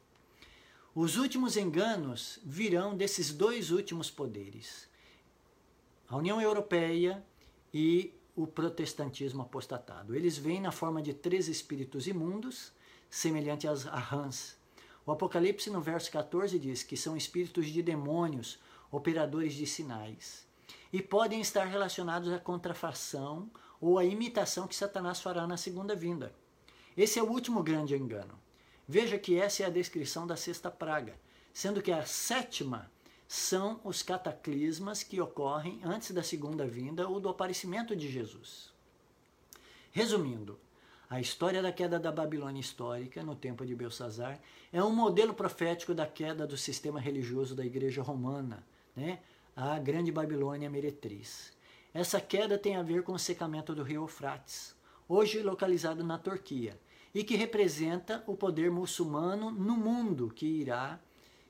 Os 0.93 1.17
últimos 1.17 1.57
enganos 1.57 2.39
virão 2.43 2.95
desses 2.95 3.33
dois 3.33 3.71
últimos 3.71 4.11
poderes, 4.11 4.87
a 6.07 6.17
União 6.17 6.39
Europeia 6.39 7.25
e 7.73 8.13
o 8.35 8.45
protestantismo 8.45 9.41
apostatado. 9.41 10.13
Eles 10.13 10.37
vêm 10.37 10.61
na 10.61 10.71
forma 10.71 11.01
de 11.01 11.13
três 11.13 11.47
espíritos 11.47 12.05
imundos, 12.05 12.71
semelhantes 13.09 13.87
a 13.87 13.97
rãs. 13.97 14.57
O 15.05 15.11
Apocalipse, 15.11 15.69
no 15.69 15.81
verso 15.81 16.09
14, 16.11 16.57
diz 16.57 16.83
que 16.83 16.95
são 16.95 17.17
espíritos 17.17 17.67
de 17.67 17.81
demônios, 17.81 18.59
operadores 18.91 19.53
de 19.53 19.65
sinais, 19.65 20.47
e 20.91 21.01
podem 21.01 21.41
estar 21.41 21.65
relacionados 21.65 22.31
à 22.31 22.39
contrafação 22.39 23.49
ou 23.81 23.99
a 23.99 24.05
imitação 24.05 24.67
que 24.67 24.75
Satanás 24.75 25.19
fará 25.19 25.45
na 25.45 25.57
segunda 25.57 25.95
vinda. 25.95 26.33
Esse 26.95 27.19
é 27.19 27.23
o 27.23 27.29
último 27.29 27.61
grande 27.61 27.95
engano. 27.95 28.39
Veja 28.87 29.17
que 29.17 29.37
essa 29.37 29.63
é 29.63 29.65
a 29.65 29.69
descrição 29.69 30.25
da 30.25 30.37
sexta 30.37 30.69
praga, 30.71 31.19
sendo 31.53 31.81
que 31.81 31.91
a 31.91 32.05
sétima 32.05 32.89
são 33.27 33.81
os 33.83 34.01
cataclismas 34.01 35.03
que 35.03 35.19
ocorrem 35.19 35.81
antes 35.83 36.11
da 36.11 36.23
segunda 36.23 36.67
vinda 36.67 37.09
ou 37.09 37.19
do 37.19 37.29
aparecimento 37.29 37.95
de 37.95 38.07
Jesus. 38.09 38.71
Resumindo, 39.91 40.59
a 41.13 41.21
história 41.21 41.61
da 41.61 41.71
queda 41.71 41.99
da 41.99 42.11
Babilônia 42.11 42.59
histórica 42.59 43.21
no 43.21 43.35
tempo 43.35 43.63
de 43.63 43.75
Belsazar 43.75 44.39
é 44.71 44.83
um 44.83 44.89
modelo 44.89 45.31
profético 45.31 45.93
da 45.93 46.07
queda 46.07 46.47
do 46.47 46.57
sistema 46.57 46.99
religioso 46.99 47.53
da 47.53 47.63
Igreja 47.63 48.01
Romana, 48.01 48.65
né? 48.95 49.19
a 49.55 49.77
Grande 49.77 50.11
Babilônia 50.11 50.71
Meretriz. 50.71 51.53
Essa 51.93 52.19
queda 52.19 52.57
tem 52.57 52.77
a 52.77 52.81
ver 52.81 53.03
com 53.03 53.11
o 53.11 53.19
secamento 53.19 53.75
do 53.75 53.83
rio 53.83 54.01
Eufrates, 54.01 54.75
hoje 55.07 55.43
localizado 55.43 56.03
na 56.03 56.17
Turquia, 56.17 56.79
e 57.13 57.23
que 57.23 57.35
representa 57.35 58.23
o 58.25 58.35
poder 58.35 58.71
muçulmano 58.71 59.51
no 59.51 59.77
mundo 59.77 60.33
que 60.35 60.47
irá 60.47 60.99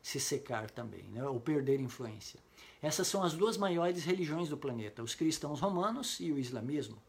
se 0.02 0.20
secar 0.20 0.70
também, 0.70 1.04
né, 1.04 1.26
ou 1.26 1.40
perder 1.40 1.80
influência. 1.80 2.38
Essas 2.82 3.08
são 3.08 3.24
as 3.24 3.32
duas 3.32 3.56
maiores 3.56 4.04
religiões 4.04 4.50
do 4.50 4.58
planeta, 4.58 5.02
os 5.02 5.16
cristãos 5.16 5.62
romanos 5.62 6.20
e 6.20 6.34
o 6.34 6.38
islamismo. 6.38 7.02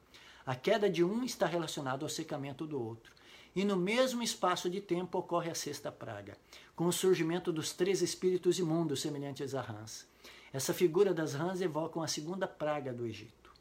A 0.47 0.55
queda 0.55 0.91
de 0.91 1.03
um 1.03 1.25
está 1.25 1.47
relacionada 1.47 2.05
ao 2.05 2.09
secamento 2.09 2.67
do 2.67 2.81
outro. 2.81 3.13
E 3.57 3.65
no 3.65 3.77
mesmo 3.77 4.23
espaço 4.23 4.69
de 4.69 4.81
tempo 4.81 5.19
ocorre 5.19 5.51
a 5.51 5.55
sexta 5.55 5.91
praga, 5.91 6.37
com 6.75 6.87
o 6.87 6.93
surgimento 6.93 7.53
dos 7.53 7.73
três 7.73 8.03
espíritos 8.03 8.59
imundos 8.59 9.01
semelhantes 9.01 9.55
a 9.55 9.61
rãs. 9.61 10.07
Essa 10.53 10.75
figura 10.75 11.15
das 11.15 11.35
rãs 11.35 11.61
evocam 11.61 12.03
a 12.03 12.09
segunda 12.09 12.47
praga 12.47 12.93
do 12.93 13.07
Egito 13.07 13.53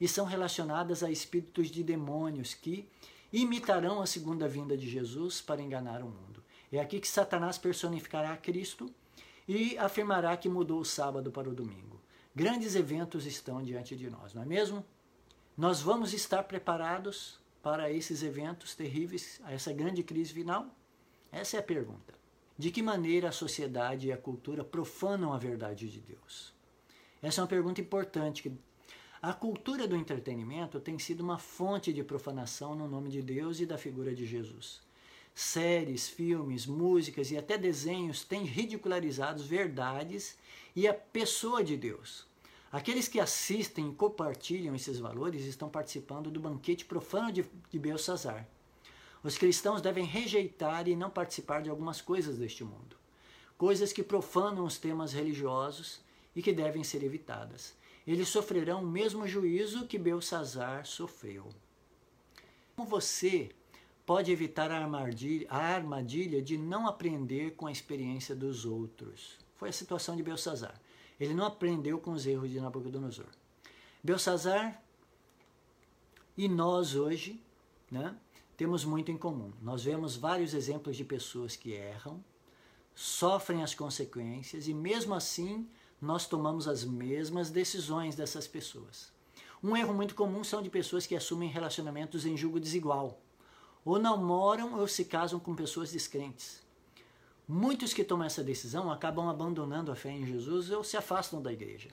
e 0.00 0.06
são 0.06 0.24
relacionadas 0.24 1.02
a 1.02 1.10
espíritos 1.10 1.70
de 1.70 1.82
demônios 1.82 2.54
que 2.54 2.88
imitarão 3.32 4.00
a 4.00 4.06
segunda 4.06 4.46
vinda 4.48 4.76
de 4.76 4.88
Jesus 4.88 5.40
para 5.40 5.62
enganar 5.62 6.02
o 6.02 6.08
mundo. 6.08 6.42
É 6.70 6.78
aqui 6.78 7.00
que 7.00 7.08
Satanás 7.08 7.58
personificará 7.58 8.36
Cristo 8.36 8.92
e 9.46 9.76
afirmará 9.78 10.36
que 10.36 10.48
mudou 10.48 10.80
o 10.80 10.84
sábado 10.84 11.32
para 11.32 11.48
o 11.48 11.54
domingo. 11.54 12.00
Grandes 12.34 12.74
eventos 12.74 13.26
estão 13.26 13.62
diante 13.62 13.96
de 13.96 14.10
nós, 14.10 14.34
não 14.34 14.42
é 14.42 14.46
mesmo? 14.46 14.84
Nós 15.58 15.80
vamos 15.80 16.14
estar 16.14 16.44
preparados 16.44 17.36
para 17.60 17.90
esses 17.90 18.22
eventos 18.22 18.76
terríveis, 18.76 19.40
a 19.42 19.52
essa 19.52 19.72
grande 19.72 20.04
crise 20.04 20.32
final? 20.32 20.72
Essa 21.32 21.56
é 21.56 21.58
a 21.58 21.64
pergunta. 21.64 22.14
De 22.56 22.70
que 22.70 22.80
maneira 22.80 23.30
a 23.30 23.32
sociedade 23.32 24.06
e 24.06 24.12
a 24.12 24.16
cultura 24.16 24.62
profanam 24.62 25.32
a 25.32 25.36
verdade 25.36 25.90
de 25.90 25.98
Deus? 25.98 26.54
Essa 27.20 27.40
é 27.40 27.42
uma 27.42 27.48
pergunta 27.48 27.80
importante. 27.80 28.56
A 29.20 29.32
cultura 29.32 29.88
do 29.88 29.96
entretenimento 29.96 30.78
tem 30.78 30.96
sido 30.96 31.22
uma 31.22 31.38
fonte 31.38 31.92
de 31.92 32.04
profanação 32.04 32.76
no 32.76 32.86
nome 32.86 33.10
de 33.10 33.20
Deus 33.20 33.58
e 33.58 33.66
da 33.66 33.76
figura 33.76 34.14
de 34.14 34.24
Jesus. 34.24 34.80
Séries, 35.34 36.08
filmes, 36.08 36.66
músicas 36.66 37.32
e 37.32 37.36
até 37.36 37.58
desenhos 37.58 38.22
têm 38.22 38.44
ridicularizado 38.44 39.42
verdades 39.42 40.38
e 40.76 40.86
a 40.86 40.94
pessoa 40.94 41.64
de 41.64 41.76
Deus. 41.76 42.27
Aqueles 42.70 43.08
que 43.08 43.18
assistem 43.18 43.88
e 43.88 43.94
compartilham 43.94 44.74
esses 44.74 44.98
valores 44.98 45.44
estão 45.44 45.70
participando 45.70 46.30
do 46.30 46.38
banquete 46.38 46.84
profano 46.84 47.32
de, 47.32 47.44
de 47.70 47.78
Belsazar. 47.78 48.46
Os 49.22 49.38
cristãos 49.38 49.80
devem 49.80 50.04
rejeitar 50.04 50.86
e 50.86 50.94
não 50.94 51.10
participar 51.10 51.62
de 51.62 51.70
algumas 51.70 52.00
coisas 52.00 52.36
deste 52.36 52.62
mundo, 52.62 52.96
coisas 53.56 53.92
que 53.92 54.02
profanam 54.02 54.64
os 54.64 54.78
temas 54.78 55.12
religiosos 55.12 56.00
e 56.36 56.42
que 56.42 56.52
devem 56.52 56.84
ser 56.84 57.02
evitadas. 57.02 57.74
Eles 58.06 58.28
sofrerão 58.28 58.82
o 58.82 58.86
mesmo 58.86 59.26
juízo 59.26 59.86
que 59.86 59.98
Belsazar 59.98 60.86
sofreu. 60.86 61.48
Como 62.76 62.88
você 62.88 63.50
pode 64.06 64.30
evitar 64.30 64.70
a 64.70 64.78
armadilha, 64.78 66.40
de 66.40 66.56
não 66.56 66.86
aprender 66.86 67.54
com 67.56 67.66
a 67.66 67.72
experiência 67.72 68.36
dos 68.36 68.64
outros? 68.64 69.36
Foi 69.56 69.70
a 69.70 69.72
situação 69.72 70.16
de 70.16 70.22
Belsazar. 70.22 70.80
Ele 71.18 71.34
não 71.34 71.46
aprendeu 71.46 71.98
com 71.98 72.12
os 72.12 72.26
erros 72.26 72.50
de 72.50 72.60
Nabucodonosor. 72.60 73.26
Belsazar 74.02 74.82
e 76.36 76.48
nós 76.48 76.94
hoje, 76.94 77.42
né? 77.90 78.16
temos 78.56 78.84
muito 78.84 79.10
em 79.10 79.16
comum. 79.16 79.52
Nós 79.62 79.84
vemos 79.84 80.16
vários 80.16 80.54
exemplos 80.54 80.96
de 80.96 81.04
pessoas 81.04 81.56
que 81.56 81.72
erram, 81.72 82.22
sofrem 82.94 83.62
as 83.62 83.74
consequências 83.74 84.66
e, 84.66 84.74
mesmo 84.74 85.14
assim, 85.14 85.68
nós 86.00 86.26
tomamos 86.26 86.68
as 86.68 86.84
mesmas 86.84 87.50
decisões 87.50 88.14
dessas 88.14 88.46
pessoas. 88.46 89.12
Um 89.62 89.76
erro 89.76 89.92
muito 89.92 90.14
comum 90.14 90.44
são 90.44 90.62
de 90.62 90.70
pessoas 90.70 91.06
que 91.06 91.16
assumem 91.16 91.48
relacionamentos 91.48 92.24
em 92.24 92.36
julgo 92.36 92.60
desigual, 92.60 93.20
ou 93.84 93.98
não 93.98 94.16
moram 94.16 94.78
ou 94.78 94.86
se 94.86 95.04
casam 95.04 95.40
com 95.40 95.54
pessoas 95.54 95.90
descrentes. 95.90 96.60
Muitos 97.48 97.94
que 97.94 98.04
tomam 98.04 98.26
essa 98.26 98.44
decisão 98.44 98.92
acabam 98.92 99.26
abandonando 99.26 99.90
a 99.90 99.96
fé 99.96 100.10
em 100.10 100.26
Jesus 100.26 100.70
ou 100.70 100.84
se 100.84 100.98
afastam 100.98 101.40
da 101.40 101.50
igreja. 101.50 101.88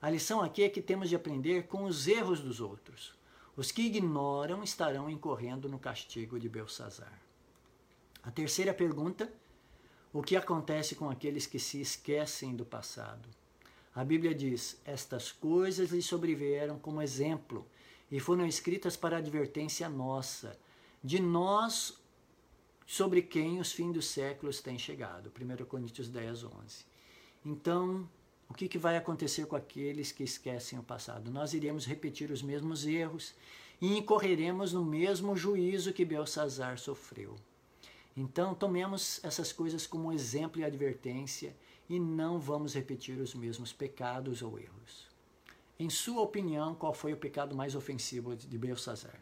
A 0.00 0.08
lição 0.08 0.40
aqui 0.40 0.62
é 0.62 0.68
que 0.70 0.80
temos 0.80 1.10
de 1.10 1.16
aprender 1.16 1.66
com 1.66 1.84
os 1.84 2.08
erros 2.08 2.40
dos 2.40 2.58
outros. 2.58 3.12
Os 3.54 3.70
que 3.70 3.82
ignoram 3.82 4.62
estarão 4.62 5.10
incorrendo 5.10 5.68
no 5.68 5.78
castigo 5.78 6.40
de 6.40 6.48
Belsazar. 6.48 7.20
A 8.22 8.30
terceira 8.30 8.72
pergunta: 8.72 9.30
o 10.10 10.22
que 10.22 10.36
acontece 10.36 10.94
com 10.94 11.10
aqueles 11.10 11.46
que 11.46 11.58
se 11.58 11.82
esquecem 11.82 12.56
do 12.56 12.64
passado? 12.64 13.28
A 13.94 14.02
Bíblia 14.02 14.34
diz: 14.34 14.80
Estas 14.86 15.30
coisas 15.30 15.90
lhe 15.90 16.00
sobrevieram 16.00 16.78
como 16.78 17.02
exemplo 17.02 17.66
e 18.10 18.18
foram 18.18 18.46
escritas 18.46 18.96
para 18.96 19.18
advertência 19.18 19.86
nossa, 19.88 20.58
de 21.02 21.20
nós 21.20 22.02
sobre 22.86 23.22
quem 23.22 23.60
os 23.60 23.72
fins 23.72 23.92
dos 23.92 24.06
séculos 24.06 24.60
têm 24.60 24.78
chegado. 24.78 25.30
1 25.30 25.64
Coríntios 25.64 26.08
10, 26.08 26.44
11. 26.44 26.52
Então, 27.44 28.08
o 28.48 28.54
que, 28.54 28.68
que 28.68 28.78
vai 28.78 28.96
acontecer 28.96 29.46
com 29.46 29.56
aqueles 29.56 30.12
que 30.12 30.22
esquecem 30.22 30.78
o 30.78 30.82
passado? 30.82 31.30
Nós 31.30 31.54
iremos 31.54 31.86
repetir 31.86 32.30
os 32.30 32.42
mesmos 32.42 32.86
erros 32.86 33.34
e 33.80 33.98
incorreremos 33.98 34.72
no 34.72 34.84
mesmo 34.84 35.36
juízo 35.36 35.92
que 35.92 36.04
Belsazar 36.04 36.78
sofreu. 36.78 37.36
Então, 38.16 38.54
tomemos 38.54 39.22
essas 39.24 39.52
coisas 39.52 39.86
como 39.86 40.12
exemplo 40.12 40.60
e 40.60 40.64
advertência 40.64 41.56
e 41.88 41.98
não 41.98 42.38
vamos 42.38 42.74
repetir 42.74 43.18
os 43.18 43.34
mesmos 43.34 43.72
pecados 43.72 44.40
ou 44.40 44.58
erros. 44.58 45.08
Em 45.78 45.90
sua 45.90 46.22
opinião, 46.22 46.74
qual 46.74 46.94
foi 46.94 47.12
o 47.12 47.16
pecado 47.16 47.56
mais 47.56 47.74
ofensivo 47.74 48.36
de 48.36 48.56
Belsazar? 48.56 49.20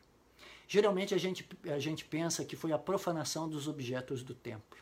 Geralmente 0.73 1.15
a 1.15 1.19
gente, 1.19 1.47
a 1.67 1.79
gente 1.79 2.03
pensa 2.05 2.47
que 2.47 2.57
foi 2.57 2.73
a 2.73 2.79
profanação 2.79 3.47
dos 3.47 3.69
objetos 3.69 4.23
do 4.23 4.35
templo. 4.35 4.81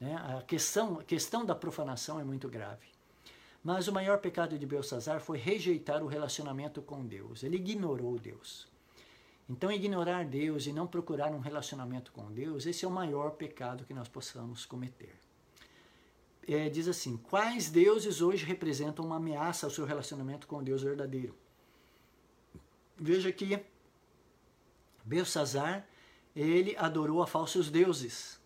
Né? 0.00 0.16
A, 0.16 0.42
questão, 0.42 0.98
a 0.98 1.04
questão 1.04 1.44
da 1.44 1.54
profanação 1.54 2.18
é 2.18 2.24
muito 2.24 2.48
grave. 2.48 2.88
Mas 3.62 3.86
o 3.86 3.92
maior 3.92 4.18
pecado 4.18 4.58
de 4.58 4.66
Belsazar 4.66 5.20
foi 5.20 5.38
rejeitar 5.38 6.02
o 6.02 6.08
relacionamento 6.08 6.82
com 6.82 7.06
Deus. 7.06 7.44
Ele 7.44 7.56
ignorou 7.56 8.18
Deus. 8.18 8.66
Então, 9.48 9.70
ignorar 9.70 10.24
Deus 10.24 10.66
e 10.66 10.72
não 10.72 10.88
procurar 10.88 11.30
um 11.30 11.38
relacionamento 11.38 12.10
com 12.10 12.32
Deus, 12.32 12.66
esse 12.66 12.84
é 12.84 12.88
o 12.88 12.90
maior 12.90 13.30
pecado 13.30 13.84
que 13.84 13.94
nós 13.94 14.08
possamos 14.08 14.66
cometer 14.66 15.14
é, 16.48 16.68
diz 16.68 16.86
assim: 16.88 17.16
quais 17.16 17.70
deuses 17.70 18.20
hoje 18.20 18.44
representam 18.44 19.04
uma 19.04 19.16
ameaça 19.16 19.66
ao 19.66 19.70
seu 19.70 19.84
relacionamento 19.84 20.46
com 20.46 20.62
Deus 20.62 20.82
verdadeiro? 20.82 21.34
Veja 22.96 23.30
que 23.32 23.58
Belsazar 25.06 25.86
ele 26.34 26.76
adorou 26.76 27.22
a 27.22 27.26
falsos 27.26 27.70
deuses 27.70 28.38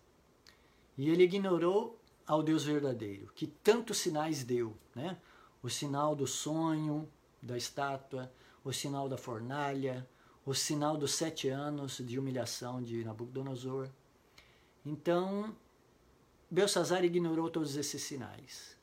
e 0.97 1.09
ele 1.09 1.23
ignorou 1.23 1.99
ao 2.25 2.43
Deus 2.43 2.63
verdadeiro, 2.63 3.31
que 3.35 3.47
tantos 3.47 3.97
sinais 3.97 4.43
deu, 4.43 4.77
né? 4.95 5.17
O 5.61 5.69
sinal 5.69 6.15
do 6.15 6.25
sonho, 6.25 7.09
da 7.41 7.57
estátua, 7.57 8.31
o 8.63 8.71
sinal 8.71 9.09
da 9.09 9.17
fornalha, 9.17 10.07
o 10.45 10.53
sinal 10.53 10.95
dos 10.95 11.13
sete 11.13 11.49
anos 11.49 11.97
de 11.97 12.17
humilhação 12.17 12.81
de 12.81 13.03
Nabucodonosor. 13.03 13.89
Então, 14.85 15.55
Belsazar 16.49 17.03
ignorou 17.03 17.49
todos 17.49 17.75
esses 17.75 18.01
sinais. 18.01 18.77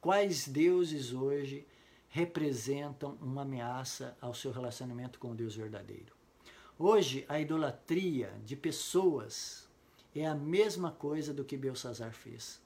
Quais 0.00 0.46
deuses 0.46 1.12
hoje 1.12 1.66
representam 2.08 3.18
uma 3.20 3.42
ameaça 3.42 4.16
ao 4.20 4.34
seu 4.34 4.52
relacionamento 4.52 5.18
com 5.18 5.32
o 5.32 5.34
Deus 5.34 5.56
verdadeiro? 5.56 6.13
Hoje, 6.78 7.24
a 7.28 7.40
idolatria 7.40 8.32
de 8.44 8.56
pessoas 8.56 9.68
é 10.14 10.26
a 10.26 10.34
mesma 10.34 10.90
coisa 10.90 11.32
do 11.32 11.44
que 11.44 11.56
Belsazar 11.56 12.12
fez. 12.12 12.60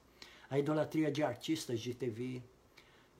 A 0.49 0.59
idolatria 0.59 1.11
de 1.11 1.23
artistas 1.23 1.81
de 1.81 1.93
TV, 1.95 2.43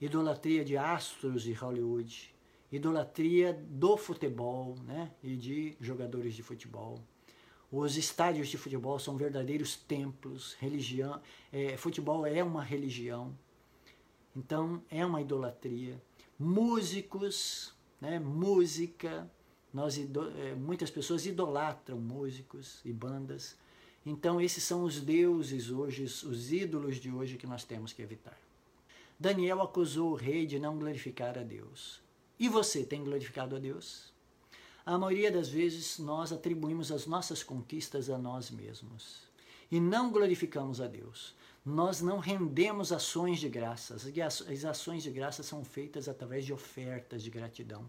idolatria 0.01 0.65
de 0.65 0.77
astros 0.77 1.43
de 1.43 1.53
Hollywood, 1.53 2.33
idolatria 2.71 3.53
do 3.53 3.97
futebol 3.97 4.75
né, 4.85 5.11
e 5.23 5.35
de 5.35 5.77
jogadores 5.79 6.33
de 6.33 6.41
futebol 6.41 6.99
os 7.71 7.97
estádios 7.97 8.47
de 8.47 8.57
futebol 8.57 8.97
são 8.97 9.15
verdadeiros 9.15 9.75
templos, 9.75 10.55
religião, 10.59 11.21
é, 11.51 11.77
futebol 11.77 12.25
é 12.25 12.43
uma 12.43 12.63
religião, 12.63 13.37
então 14.35 14.81
é 14.89 15.05
uma 15.05 15.21
idolatria. 15.21 16.01
Músicos, 16.37 17.73
né, 18.01 18.17
música, 18.17 19.29
nós, 19.73 19.97
é, 19.97 20.55
muitas 20.55 20.89
pessoas 20.89 21.25
idolatram 21.25 21.99
músicos 21.99 22.79
e 22.83 22.91
bandas. 22.91 23.55
Então 24.05 24.41
esses 24.41 24.63
são 24.63 24.83
os 24.83 24.99
deuses 24.99 25.69
hoje, 25.69 26.03
os 26.03 26.51
ídolos 26.51 26.97
de 26.97 27.11
hoje 27.11 27.37
que 27.37 27.47
nós 27.47 27.63
temos 27.63 27.93
que 27.93 28.01
evitar. 28.01 28.37
Daniel 29.19 29.61
acusou 29.61 30.11
o 30.11 30.15
rei 30.15 30.45
de 30.45 30.59
não 30.59 30.77
glorificar 30.79 31.37
a 31.37 31.43
Deus. 31.43 32.01
E 32.39 32.47
você 32.47 32.83
tem 32.83 33.03
glorificado 33.03 33.55
a 33.55 33.59
Deus? 33.59 34.13
A 34.85 34.97
maioria 34.97 35.31
das 35.31 35.49
vezes 35.49 35.99
nós 35.99 36.31
atribuímos 36.31 36.91
as 36.91 37.05
nossas 37.05 37.43
conquistas 37.43 38.09
a 38.09 38.17
nós 38.17 38.49
mesmos 38.49 39.29
e 39.69 39.79
não 39.79 40.11
glorificamos 40.11 40.81
a 40.81 40.87
Deus. 40.87 41.35
Nós 41.65 42.01
não 42.01 42.17
rendemos 42.17 42.91
ações 42.91 43.39
de 43.39 43.49
graças. 43.49 44.07
As 44.07 44.65
ações 44.65 45.03
de 45.03 45.11
graça 45.11 45.43
são 45.43 45.63
feitas 45.63 46.07
através 46.07 46.45
de 46.45 46.53
ofertas 46.53 47.21
de 47.21 47.29
gratidão. 47.29 47.85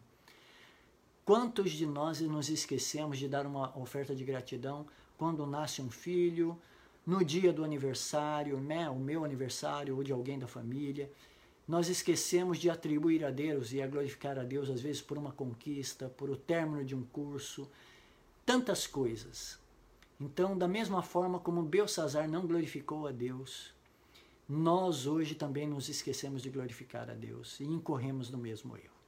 Quantos 1.31 1.71
de 1.71 1.87
nós 1.87 2.21
nos 2.23 2.49
esquecemos 2.49 3.17
de 3.17 3.29
dar 3.29 3.47
uma 3.47 3.79
oferta 3.79 4.17
de 4.17 4.25
gratidão 4.25 4.85
quando 5.17 5.47
nasce 5.47 5.81
um 5.81 5.89
filho, 5.89 6.59
no 7.07 7.25
dia 7.25 7.53
do 7.53 7.63
aniversário, 7.63 8.59
né, 8.59 8.91
o 8.91 8.97
meu 8.97 9.25
aniversário 9.25 9.95
ou 9.95 10.03
de 10.03 10.11
alguém 10.11 10.41
da 10.41 10.49
família? 10.49 11.09
nós 11.69 11.89
esquecemos 11.89 12.59
de 12.59 12.69
atribuir 12.69 13.25
a 13.25 13.31
Deus 13.31 13.73
e 13.73 13.81
a 13.81 13.87
glorificar 13.87 14.41
a 14.41 14.43
Deus, 14.43 14.69
às 14.69 14.81
vezes 14.81 15.01
por 15.01 15.17
uma 15.17 15.31
conquista, 15.31 16.09
por 16.09 16.29
o 16.31 16.37
término 16.37 16.85
de 16.85 16.97
um 16.97 17.05
curso, 17.05 17.71
tantas 18.45 18.89
coisas. 18.89 19.57
Então, 20.21 20.59
da 20.59 20.67
mesma 20.67 21.01
forma 21.01 21.39
como 21.39 21.63
Belsazar 21.63 22.29
não 22.29 22.45
glorificou 22.45 23.07
a 23.07 23.13
Deus, 23.13 23.73
nós 24.49 25.07
hoje 25.07 25.37
também 25.37 25.69
nos 25.69 25.89
esquecemos 25.89 26.43
de 26.43 26.51
glorificar 26.51 27.09
a 27.09 27.15
Deus 27.15 27.61
e 27.61 27.65
incorremos 27.65 28.33
no 28.33 28.39
mesmo 28.39 28.77
erro. 28.77 29.00